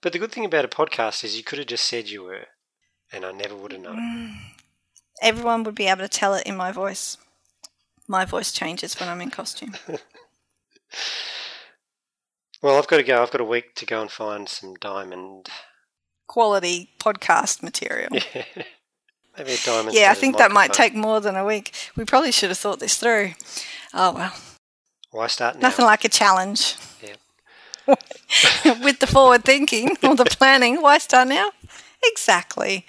[0.00, 2.46] but the good thing about a podcast is you could have just said you were,
[3.14, 3.96] and I never would have known.
[3.96, 4.36] Mm.
[5.22, 7.16] Everyone would be able to tell it in my voice.
[8.08, 9.74] My voice changes when I'm in costume.
[12.64, 13.22] Well, I've got to go.
[13.22, 15.50] I've got a week to go and find some diamond.
[16.26, 18.08] Quality podcast material.
[19.36, 19.94] Maybe a diamond.
[19.94, 21.74] Yeah, I think that might take more than a week.
[21.94, 23.32] We probably should have thought this through.
[23.92, 24.32] Oh well,
[25.10, 25.68] Why start now?
[25.68, 26.76] nothing like a challenge.
[27.02, 27.16] Yeah.
[28.82, 31.50] With the forward thinking or the planning, why start now?
[32.06, 32.86] Exactly.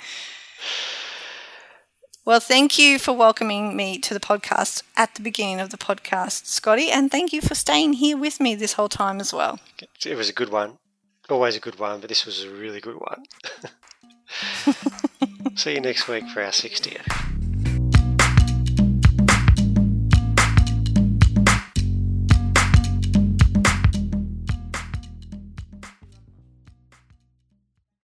[2.25, 6.47] Well, thank you for welcoming me to the podcast at the beginning of the podcast,
[6.47, 9.59] Scotty, and thank you for staying here with me this whole time as well.
[10.03, 10.79] It was a good one.
[11.29, 13.23] Always a good one, but this was a really good one.
[15.55, 17.34] See you next week for our 60th.